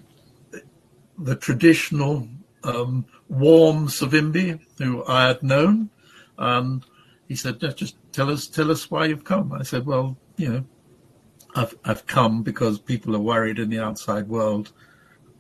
the 1.18 1.36
traditional 1.38 2.28
um, 2.66 3.06
warm 3.30 3.88
Savimbi 3.88 4.60
who 4.78 5.06
I 5.06 5.28
had 5.28 5.44
known. 5.44 5.90
And 6.38 6.84
he 7.30 7.36
said, 7.36 7.62
just 7.78 7.96
tell 8.12 8.30
us, 8.30 8.48
tell 8.48 8.70
us 8.70 8.92
why 8.92 9.06
you've 9.06 9.24
come. 9.24 9.54
I 9.54 9.64
said, 9.64 9.86
well, 9.86 10.18
you 10.36 10.50
know, 10.50 10.66
I've, 11.56 11.78
I've 11.86 12.06
come 12.06 12.44
because 12.44 12.80
people 12.80 13.16
are 13.16 13.20
worried 13.20 13.60
in 13.60 13.70
the 13.70 13.80
outside 13.80 14.28
world 14.28 14.74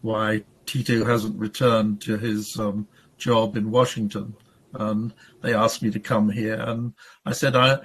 why 0.05 0.43
Tito 0.67 1.03
hasn't 1.03 1.39
returned 1.39 1.99
to 2.01 2.17
his 2.17 2.59
um, 2.59 2.87
job 3.17 3.57
in 3.57 3.71
Washington. 3.71 4.35
And 4.73 5.13
they 5.41 5.53
asked 5.53 5.81
me 5.81 5.89
to 5.91 5.99
come 5.99 6.29
here, 6.29 6.55
and 6.55 6.93
I 7.25 7.31
said 7.31 7.55
I, 7.55 7.79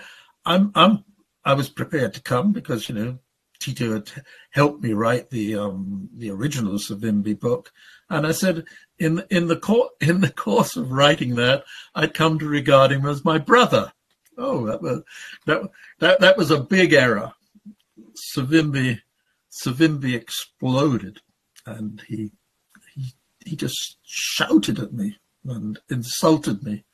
I'm, 0.44 0.70
I'm, 0.74 1.04
I 1.44 1.54
was 1.54 1.70
prepared 1.70 2.12
to 2.14 2.22
come 2.22 2.52
because 2.52 2.88
you 2.88 2.94
know 2.94 3.18
Tito 3.58 3.92
had 3.92 4.10
helped 4.50 4.82
me 4.82 4.92
write 4.92 5.30
the 5.30 5.54
um, 5.54 6.08
the 6.16 6.30
original 6.30 6.74
Savimbi 6.74 7.38
book, 7.38 7.72
and 8.08 8.26
I 8.26 8.32
said 8.32 8.64
in 8.98 9.22
in 9.30 9.46
the 9.46 9.56
court 9.56 9.92
in 10.00 10.20
the 10.20 10.32
course 10.32 10.76
of 10.76 10.90
writing 10.90 11.36
that 11.36 11.64
I'd 11.94 12.12
come 12.12 12.38
to 12.40 12.46
regard 12.46 12.90
him 12.90 13.06
as 13.06 13.24
my 13.24 13.38
brother. 13.38 13.92
Oh, 14.36 14.66
that 14.66 14.82
was 14.82 15.02
that 15.46 15.62
that 16.00 16.20
that 16.20 16.36
was 16.36 16.50
a 16.50 16.60
big 16.60 16.92
error. 16.92 17.32
Savimbi 18.34 19.00
Savimbi 19.50 20.14
exploded 20.14 21.20
and 21.66 22.02
he 22.08 22.30
he 22.94 23.14
he 23.44 23.56
just 23.56 23.98
shouted 24.02 24.78
at 24.78 24.92
me 24.92 25.16
and 25.44 25.78
insulted 25.88 26.62
me 26.62 26.84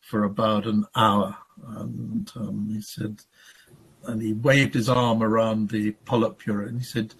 for 0.00 0.24
about 0.24 0.66
an 0.66 0.84
hour. 0.94 1.36
And 1.66 2.30
um, 2.36 2.68
he 2.70 2.80
said, 2.80 3.22
and 4.06 4.20
he 4.20 4.34
waved 4.34 4.74
his 4.74 4.88
arm 4.88 5.22
around 5.22 5.70
the 5.70 5.92
Politburo 6.04 6.68
and 6.68 6.78
he 6.78 6.84
said, 6.84 7.14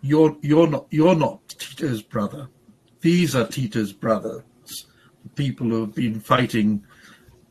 "You're 0.00 0.36
you're 0.40 0.66
not 0.66 0.86
you're 0.90 1.14
not 1.14 1.48
Tito's 1.48 2.02
brother. 2.02 2.48
These 3.00 3.36
are 3.36 3.46
Tito's 3.46 3.92
brothers, 3.92 4.42
the 5.22 5.28
people 5.34 5.68
who 5.68 5.80
have 5.82 5.94
been 5.94 6.20
fighting 6.20 6.84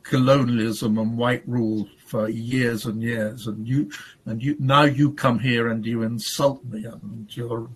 colonialism 0.02 0.98
and 0.98 1.18
white 1.18 1.48
rule 1.48 1.88
for 2.14 2.30
years 2.30 2.86
and 2.86 3.02
years, 3.02 3.48
and 3.48 3.68
you 3.68 3.90
and 4.28 4.44
you 4.44 4.56
now 4.60 4.84
you 4.84 5.14
come 5.14 5.40
here 5.40 5.70
and 5.70 5.84
you 5.84 6.04
insult 6.04 6.64
me, 6.66 6.86
and 6.86 7.36
you're 7.36 7.68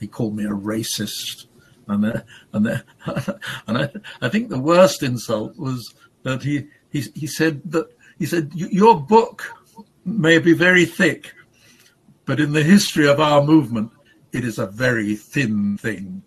he 0.00 0.06
called 0.06 0.34
me 0.34 0.44
a 0.44 0.48
racist, 0.48 1.44
and 1.88 2.06
uh, 2.06 2.22
and 2.54 2.68
uh, 2.68 2.78
and 3.66 3.76
I, 3.76 3.90
I 4.22 4.30
think 4.30 4.48
the 4.48 4.58
worst 4.58 5.02
insult 5.02 5.58
was 5.58 5.94
that 6.22 6.42
he 6.42 6.68
he 6.88 7.02
he 7.14 7.26
said 7.26 7.60
that 7.66 7.94
he 8.18 8.24
said 8.24 8.50
your 8.54 8.98
book 8.98 9.44
may 10.06 10.38
be 10.38 10.54
very 10.54 10.86
thick, 10.86 11.34
but 12.24 12.40
in 12.40 12.52
the 12.52 12.62
history 12.62 13.06
of 13.06 13.20
our 13.20 13.44
movement, 13.44 13.90
it 14.32 14.42
is 14.42 14.58
a 14.58 14.68
very 14.68 15.16
thin 15.16 15.76
thing, 15.76 16.22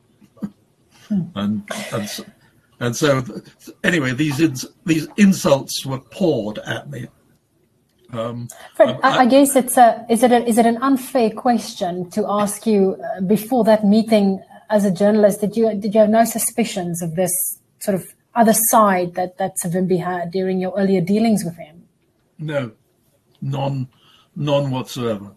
and 1.34 1.67
and. 1.91 2.08
So, 2.08 2.25
and 2.78 2.93
so, 2.93 3.23
anyway, 3.86 4.12
these 4.12 4.41
ins- 4.41 4.67
these 4.86 5.08
insults 5.15 5.86
were 5.86 6.01
poured 6.01 6.58
at 6.58 6.89
me, 6.89 7.08
um, 8.12 8.48
Fred, 8.76 9.00
I, 9.04 9.20
I, 9.20 9.26
guess 9.26 9.56
it's 9.56 9.78
a 9.78 10.06
is 10.10 10.24
it 10.24 10.32
a, 10.32 10.46
is 10.48 10.58
it 10.58 10.65
an 10.65 10.78
unfair 10.78 11.30
question 11.32 12.10
to 12.12 12.26
ask 12.28 12.65
you 12.65 13.02
uh, 13.04 13.22
before 13.22 13.63
that 13.65 13.86
meeting 13.86 14.44
as 14.70 14.86
a 14.86 14.91
journalist? 14.91 15.41
Did 15.41 15.58
you 15.58 15.74
did 15.76 15.94
you 15.94 16.02
have 16.02 16.10
no 16.10 16.26
suspicions 16.26 17.02
of 17.02 17.15
this 17.15 17.32
sort 17.80 17.96
of 17.96 18.06
other 18.34 18.54
side 18.54 19.15
that 19.15 19.38
that 19.38 19.58
Savimbi 19.63 20.04
had 20.04 20.32
during 20.32 20.60
your 20.60 20.74
earlier 20.78 21.02
dealings 21.02 21.44
with 21.44 21.58
him? 21.58 21.84
No, 22.38 22.72
none, 23.41 23.88
none 24.36 24.72
whatsoever. 24.72 25.32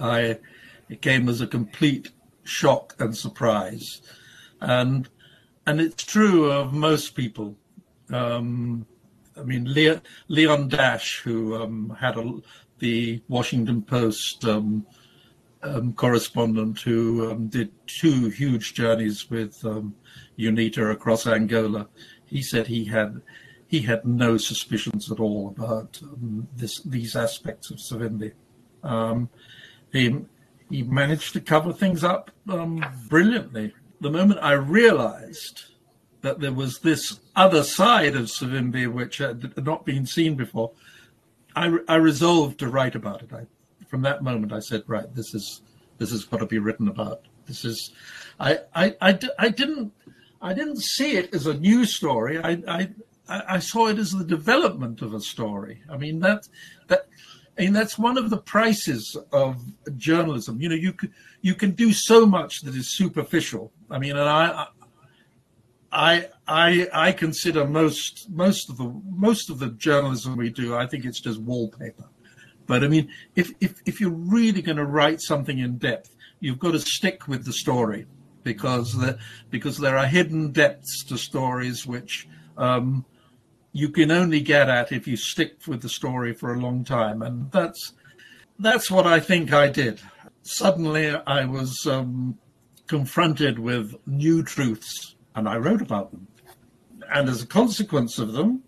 I 0.00 0.38
it 0.88 1.02
came 1.02 1.28
as 1.28 1.40
a 1.40 1.46
complete 1.46 2.10
shock 2.44 2.94
and 2.98 3.16
surprise, 3.16 4.02
and 4.60 5.08
and 5.66 5.80
it's 5.80 6.04
true 6.04 6.50
of 6.50 6.72
most 6.72 7.14
people. 7.14 7.56
Um, 8.10 8.86
I 9.38 9.42
mean, 9.44 9.72
Leon, 10.28 10.68
Dash, 10.68 11.20
who 11.20 11.56
um, 11.56 11.96
had 11.98 12.16
a, 12.16 12.40
the 12.78 13.22
Washington 13.28 13.82
Post 13.82 14.44
um, 14.44 14.86
um, 15.62 15.92
correspondent 15.92 16.80
who 16.80 17.30
um, 17.30 17.48
did 17.48 17.70
two 17.86 18.28
huge 18.28 18.74
journeys 18.74 19.30
with 19.30 19.64
um, 19.64 19.94
UNITA 20.38 20.92
across 20.92 21.26
Angola, 21.26 21.88
he 22.26 22.42
said 22.42 22.66
he 22.66 22.84
had 22.84 23.20
he 23.66 23.80
had 23.80 24.04
no 24.06 24.38
suspicions 24.38 25.12
at 25.12 25.20
all 25.20 25.54
about 25.56 26.00
um, 26.02 26.48
this 26.56 26.80
these 26.82 27.16
aspects 27.16 27.70
of 27.70 27.78
Savimbi. 27.78 28.32
he 29.92 30.16
he 30.70 30.82
managed 30.82 31.32
to 31.32 31.40
cover 31.40 31.72
things 31.72 32.04
up 32.04 32.30
brilliantly. 33.08 33.74
The 34.00 34.10
moment 34.10 34.40
I 34.42 34.52
realized 34.52 35.64
that 36.22 36.40
there 36.40 36.52
was 36.52 36.80
this 36.80 37.20
other 37.36 37.62
side 37.62 38.16
of 38.16 38.26
Savimbi 38.26 38.90
which 38.92 39.18
had 39.18 39.64
not 39.64 39.84
been 39.84 40.06
seen 40.06 40.34
before, 40.34 40.72
I, 41.54 41.76
I 41.88 41.96
resolved 41.96 42.58
to 42.60 42.68
write 42.68 42.94
about 42.94 43.22
it. 43.22 43.32
I, 43.32 43.46
from 43.88 44.02
that 44.02 44.22
moment, 44.22 44.52
I 44.52 44.60
said, 44.60 44.82
right, 44.86 45.12
this 45.14 45.34
is 45.34 45.62
this 45.98 46.10
has 46.12 46.24
got 46.24 46.38
to 46.38 46.46
be 46.46 46.58
written 46.58 46.88
about. 46.88 47.22
This 47.46 47.64
is, 47.64 47.92
I, 48.38 48.60
I, 48.74 48.94
I, 49.00 49.18
I 49.38 49.48
didn't, 49.48 49.92
I 50.40 50.52
didn't 50.52 50.80
see 50.80 51.16
it 51.16 51.34
as 51.34 51.46
a 51.46 51.54
news 51.54 51.94
story. 51.94 52.38
I, 52.38 52.62
I, 52.68 52.88
I 53.28 53.58
saw 53.58 53.88
it 53.88 53.98
as 53.98 54.12
the 54.12 54.24
development 54.24 55.02
of 55.02 55.12
a 55.12 55.20
story. 55.20 55.82
I 55.90 55.96
mean 55.96 56.20
that, 56.20 56.48
that, 56.86 57.08
I 57.58 57.62
mean 57.62 57.72
that's 57.72 57.98
one 57.98 58.16
of 58.16 58.30
the 58.30 58.38
prices 58.38 59.16
of 59.32 59.60
journalism. 59.96 60.60
You 60.60 60.68
know, 60.68 60.76
you 60.76 60.92
can 60.92 61.12
you 61.42 61.54
can 61.54 61.72
do 61.72 61.92
so 61.92 62.24
much 62.24 62.62
that 62.62 62.74
is 62.74 62.88
superficial. 62.88 63.72
I 63.90 63.98
mean, 63.98 64.12
and 64.16 64.28
I, 64.28 64.68
I 65.90 66.28
I 66.46 66.88
I 66.92 67.12
consider 67.12 67.66
most 67.66 68.28
most 68.30 68.68
of 68.68 68.76
the 68.76 68.92
most 69.10 69.50
of 69.50 69.58
the 69.58 69.68
journalism 69.68 70.36
we 70.36 70.50
do. 70.50 70.74
I 70.74 70.86
think 70.86 71.04
it's 71.04 71.20
just 71.20 71.40
wallpaper. 71.40 72.08
But 72.68 72.84
I 72.84 72.88
mean, 72.88 73.08
if, 73.34 73.50
if, 73.60 73.80
if 73.86 73.98
you're 73.98 74.10
really 74.10 74.60
going 74.60 74.76
to 74.76 74.84
write 74.84 75.22
something 75.22 75.58
in 75.58 75.78
depth, 75.78 76.14
you've 76.38 76.58
got 76.58 76.72
to 76.72 76.78
stick 76.78 77.26
with 77.26 77.46
the 77.46 77.52
story 77.52 78.06
because 78.44 78.96
the, 78.96 79.18
because 79.50 79.78
there 79.78 79.96
are 79.96 80.06
hidden 80.06 80.52
depths 80.52 81.02
to 81.04 81.16
stories 81.16 81.86
which 81.86 82.28
um, 82.58 83.06
you 83.72 83.88
can 83.88 84.10
only 84.10 84.40
get 84.40 84.68
at 84.68 84.92
if 84.92 85.08
you 85.08 85.16
stick 85.16 85.66
with 85.66 85.80
the 85.80 85.88
story 85.88 86.34
for 86.34 86.52
a 86.52 86.60
long 86.60 86.84
time, 86.84 87.22
and 87.22 87.50
that's 87.52 87.94
that's 88.58 88.90
what 88.90 89.06
I 89.06 89.18
think 89.20 89.52
I 89.52 89.68
did. 89.68 90.00
Suddenly, 90.42 91.14
I 91.26 91.44
was 91.46 91.86
um, 91.86 92.38
confronted 92.86 93.58
with 93.58 93.94
new 94.06 94.42
truths, 94.42 95.14
and 95.38 95.48
I 95.48 95.56
wrote 95.56 95.80
about 95.80 96.10
them. 96.10 96.26
And 97.14 97.28
as 97.28 97.42
a 97.42 97.46
consequence 97.46 98.18
of 98.18 98.32
them, 98.32 98.64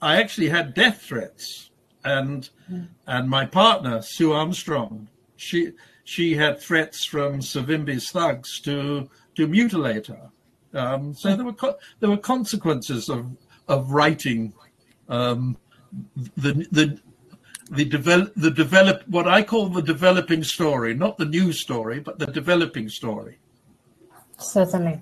I 0.00 0.20
actually 0.20 0.48
had 0.48 0.74
death 0.74 1.02
threats, 1.02 1.70
and 2.04 2.48
mm. 2.70 2.88
and 3.06 3.28
my 3.28 3.44
partner 3.46 4.00
Sue 4.02 4.32
Armstrong, 4.32 5.08
she 5.36 5.72
she 6.04 6.36
had 6.36 6.60
threats 6.60 7.04
from 7.04 7.40
Savimbi's 7.40 8.10
thugs 8.10 8.60
to 8.60 9.08
to 9.36 9.46
mutilate 9.46 10.06
her. 10.06 10.30
Um, 10.72 11.14
so 11.14 11.34
there 11.34 11.44
were 11.44 11.52
co- 11.52 11.78
there 11.98 12.10
were 12.10 12.16
consequences 12.16 13.08
of 13.08 13.26
of 13.66 13.90
writing 13.90 14.52
um, 15.08 15.56
the 16.36 16.52
the 16.70 17.00
the 17.70 17.84
develop 17.84 18.32
the 18.36 18.50
develop 18.50 19.02
what 19.08 19.26
I 19.26 19.42
call 19.42 19.68
the 19.68 19.82
developing 19.82 20.44
story, 20.44 20.94
not 20.94 21.18
the 21.18 21.24
new 21.24 21.52
story, 21.52 22.00
but 22.00 22.18
the 22.18 22.26
developing 22.26 22.88
story. 22.88 23.38
Certainly, 24.38 25.00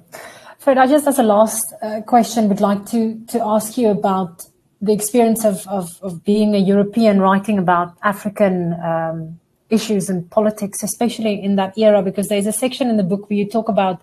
I 0.77 0.87
just 0.87 1.07
as 1.07 1.19
a 1.19 1.23
last 1.23 1.73
uh, 1.81 2.01
question 2.03 2.49
would 2.49 2.61
like 2.61 2.85
to 2.87 3.19
to 3.29 3.41
ask 3.43 3.79
you 3.79 3.89
about 3.89 4.45
the 4.83 4.93
experience 4.93 5.45
of 5.45 5.67
of, 5.69 5.99
of 6.03 6.25
being 6.25 6.55
a 6.55 6.59
European 6.59 7.21
writing 7.21 7.59
about 7.59 7.97
African. 8.03 8.75
Um, 8.75 9.41
issues 9.71 10.09
and 10.09 10.31
politics, 10.31 10.83
especially 10.83 11.43
in 11.43 11.57
that 11.57 11.77
era, 11.77 12.03
because 12.03 12.29
there's 12.29 12.47
a 12.47 12.53
section 12.53 12.89
in 12.89 12.97
the 12.97 13.03
book 13.03 13.29
where 13.29 13.39
you 13.39 13.47
talk 13.47 13.69
about 13.69 14.01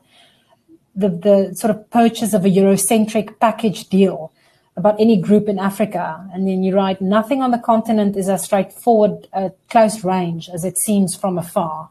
the, 0.96 1.10
the 1.10 1.56
sort 1.56 1.72
of 1.72 1.90
purchase 1.90 2.34
of 2.34 2.46
a 2.46 2.50
Eurocentric 2.50 3.40
package 3.40 3.90
deal 3.90 4.32
about 4.78 5.00
any 5.00 5.20
group 5.20 5.48
in 5.48 5.58
Africa. 5.58 6.28
And 6.34 6.48
then 6.48 6.64
you 6.64 6.76
write, 6.76 7.02
nothing 7.02 7.42
on 7.42 7.52
the 7.52 7.58
continent 7.58 8.16
is 8.16 8.30
as 8.30 8.44
straightforward 8.44 9.28
at 9.34 9.56
close 9.70 10.04
range 10.04 10.50
as 10.54 10.64
it 10.64 10.78
seems 10.78 11.16
from 11.16 11.38
afar. 11.38 11.90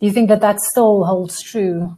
Do 0.00 0.06
you 0.06 0.12
think 0.12 0.28
that 0.28 0.40
that 0.40 0.60
still 0.60 1.04
holds 1.04 1.42
true? 1.42 1.96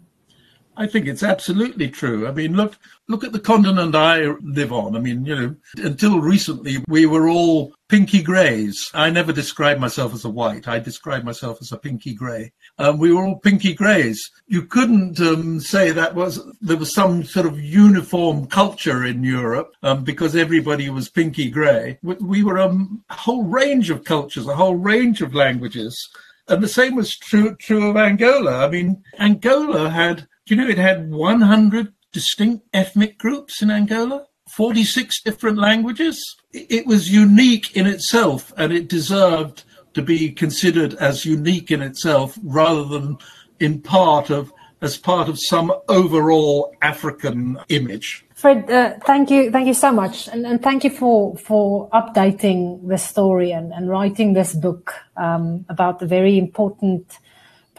I 0.81 0.87
think 0.87 1.07
it's 1.07 1.23
absolutely 1.23 1.91
true. 1.91 2.27
I 2.27 2.33
mean, 2.33 2.57
look, 2.57 2.79
look 3.07 3.23
at 3.23 3.33
the 3.33 3.39
continent 3.39 3.95
I 3.95 4.29
live 4.41 4.73
on. 4.73 4.97
I 4.97 4.99
mean, 4.99 5.27
you 5.27 5.37
know, 5.37 5.55
until 5.77 6.21
recently 6.21 6.79
we 6.89 7.05
were 7.05 7.29
all 7.29 7.75
pinky 7.91 8.23
greys. 8.23 8.91
I 8.95 9.11
never 9.11 9.31
described 9.31 9.79
myself 9.79 10.15
as 10.15 10.25
a 10.25 10.31
white. 10.31 10.69
I 10.69 10.79
described 10.79 11.27
myself 11.27 11.59
as 11.61 11.71
a 11.71 11.77
pinky 11.77 12.15
grey. 12.15 12.53
Um, 12.79 12.97
we 12.97 13.13
were 13.13 13.23
all 13.23 13.37
pinky 13.37 13.75
greys. 13.75 14.31
You 14.47 14.63
couldn't 14.63 15.21
um, 15.21 15.61
say 15.61 15.91
that 15.91 16.15
was 16.15 16.41
there 16.63 16.79
was 16.79 16.95
some 16.95 17.25
sort 17.25 17.45
of 17.45 17.61
uniform 17.61 18.47
culture 18.47 19.05
in 19.05 19.23
Europe 19.23 19.75
um, 19.83 20.03
because 20.03 20.35
everybody 20.35 20.89
was 20.89 21.11
pinky 21.11 21.51
grey. 21.51 21.99
We, 22.03 22.15
we 22.15 22.43
were 22.43 22.57
a 22.57 22.75
whole 23.11 23.45
range 23.45 23.91
of 23.91 24.05
cultures, 24.05 24.47
a 24.47 24.57
whole 24.57 24.77
range 24.77 25.21
of 25.21 25.35
languages. 25.35 26.09
And 26.49 26.63
the 26.63 26.69
same 26.69 26.95
was 26.95 27.19
true 27.19 27.55
true 27.57 27.91
of 27.91 27.99
Angola. 27.99 28.65
I 28.65 28.71
mean, 28.71 29.05
Angola 29.19 29.91
had 29.91 30.27
you 30.51 30.57
know 30.57 30.69
it 30.69 30.79
had 30.79 31.11
100 31.11 31.93
distinct 32.13 32.67
ethnic 32.73 33.19
groups 33.19 33.63
in 33.63 33.71
Angola? 33.71 34.27
46 34.49 35.23
different 35.23 35.59
languages. 35.59 36.37
It 36.53 36.87
was 36.87 37.13
unique 37.13 37.77
in 37.77 37.87
itself 37.87 38.53
and 38.57 38.73
it 38.73 38.89
deserved 38.89 39.63
to 39.95 40.03
be 40.03 40.33
considered 40.33 40.95
as 40.95 41.25
unique 41.25 41.71
in 41.71 41.83
itself 41.83 42.39
rather 42.43 42.85
than 42.85 43.19
in 43.61 43.81
part 43.81 44.31
of 44.31 44.53
as 44.83 44.97
part 44.97 45.29
of 45.29 45.39
some 45.39 45.71
overall 45.89 46.75
African 46.81 47.59
image. 47.69 48.25
Fred, 48.35 48.71
uh, 48.71 48.95
thank 49.05 49.31
you, 49.31 49.51
thank 49.51 49.67
you 49.67 49.75
so 49.75 49.93
much, 49.93 50.27
and, 50.29 50.47
and, 50.47 50.63
thank 50.63 50.85
you 50.85 50.91
for 50.91 51.37
for 51.37 51.91
updating 51.91 52.89
the 52.89 52.97
story 52.97 53.51
and, 53.53 53.75
and 53.75 53.91
writing 53.91 54.33
this 54.33 54.55
book 54.55 54.95
um, 55.19 55.67
about 55.69 55.99
the 55.99 56.07
very 56.07 56.39
important 56.39 57.19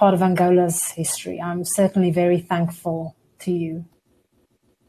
part 0.01 0.15
of 0.15 0.23
Angola's 0.23 0.89
history. 0.89 1.39
I'm 1.39 1.63
certainly 1.63 2.09
very 2.09 2.39
thankful 2.39 3.15
to 3.37 3.51
you. 3.51 3.85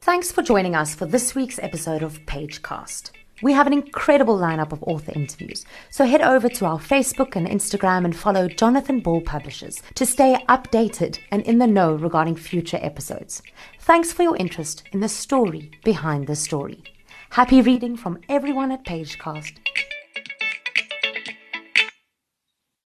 Thanks 0.00 0.32
for 0.32 0.40
joining 0.40 0.74
us 0.74 0.94
for 0.94 1.04
this 1.04 1.34
week's 1.34 1.58
episode 1.58 2.02
of 2.02 2.20
Pagecast. 2.20 3.10
We 3.42 3.52
have 3.52 3.66
an 3.66 3.74
incredible 3.74 4.38
lineup 4.38 4.72
of 4.72 4.82
author 4.84 5.12
interviews, 5.14 5.66
so 5.90 6.06
head 6.06 6.22
over 6.22 6.48
to 6.48 6.64
our 6.64 6.78
Facebook 6.78 7.36
and 7.36 7.46
Instagram 7.46 8.06
and 8.06 8.16
follow 8.16 8.48
Jonathan 8.48 9.00
Ball 9.00 9.20
Publishers 9.20 9.82
to 9.96 10.06
stay 10.06 10.34
updated 10.48 11.18
and 11.30 11.42
in 11.42 11.58
the 11.58 11.66
know 11.66 11.92
regarding 11.92 12.36
future 12.36 12.78
episodes. 12.80 13.42
Thanks 13.80 14.14
for 14.14 14.22
your 14.22 14.36
interest 14.38 14.84
in 14.92 15.00
the 15.00 15.10
story 15.10 15.72
behind 15.84 16.26
the 16.26 16.36
story. 16.36 16.82
Happy 17.28 17.60
reading 17.60 17.98
from 17.98 18.18
everyone 18.30 18.72
at 18.72 18.86
Pagecast 18.86 19.58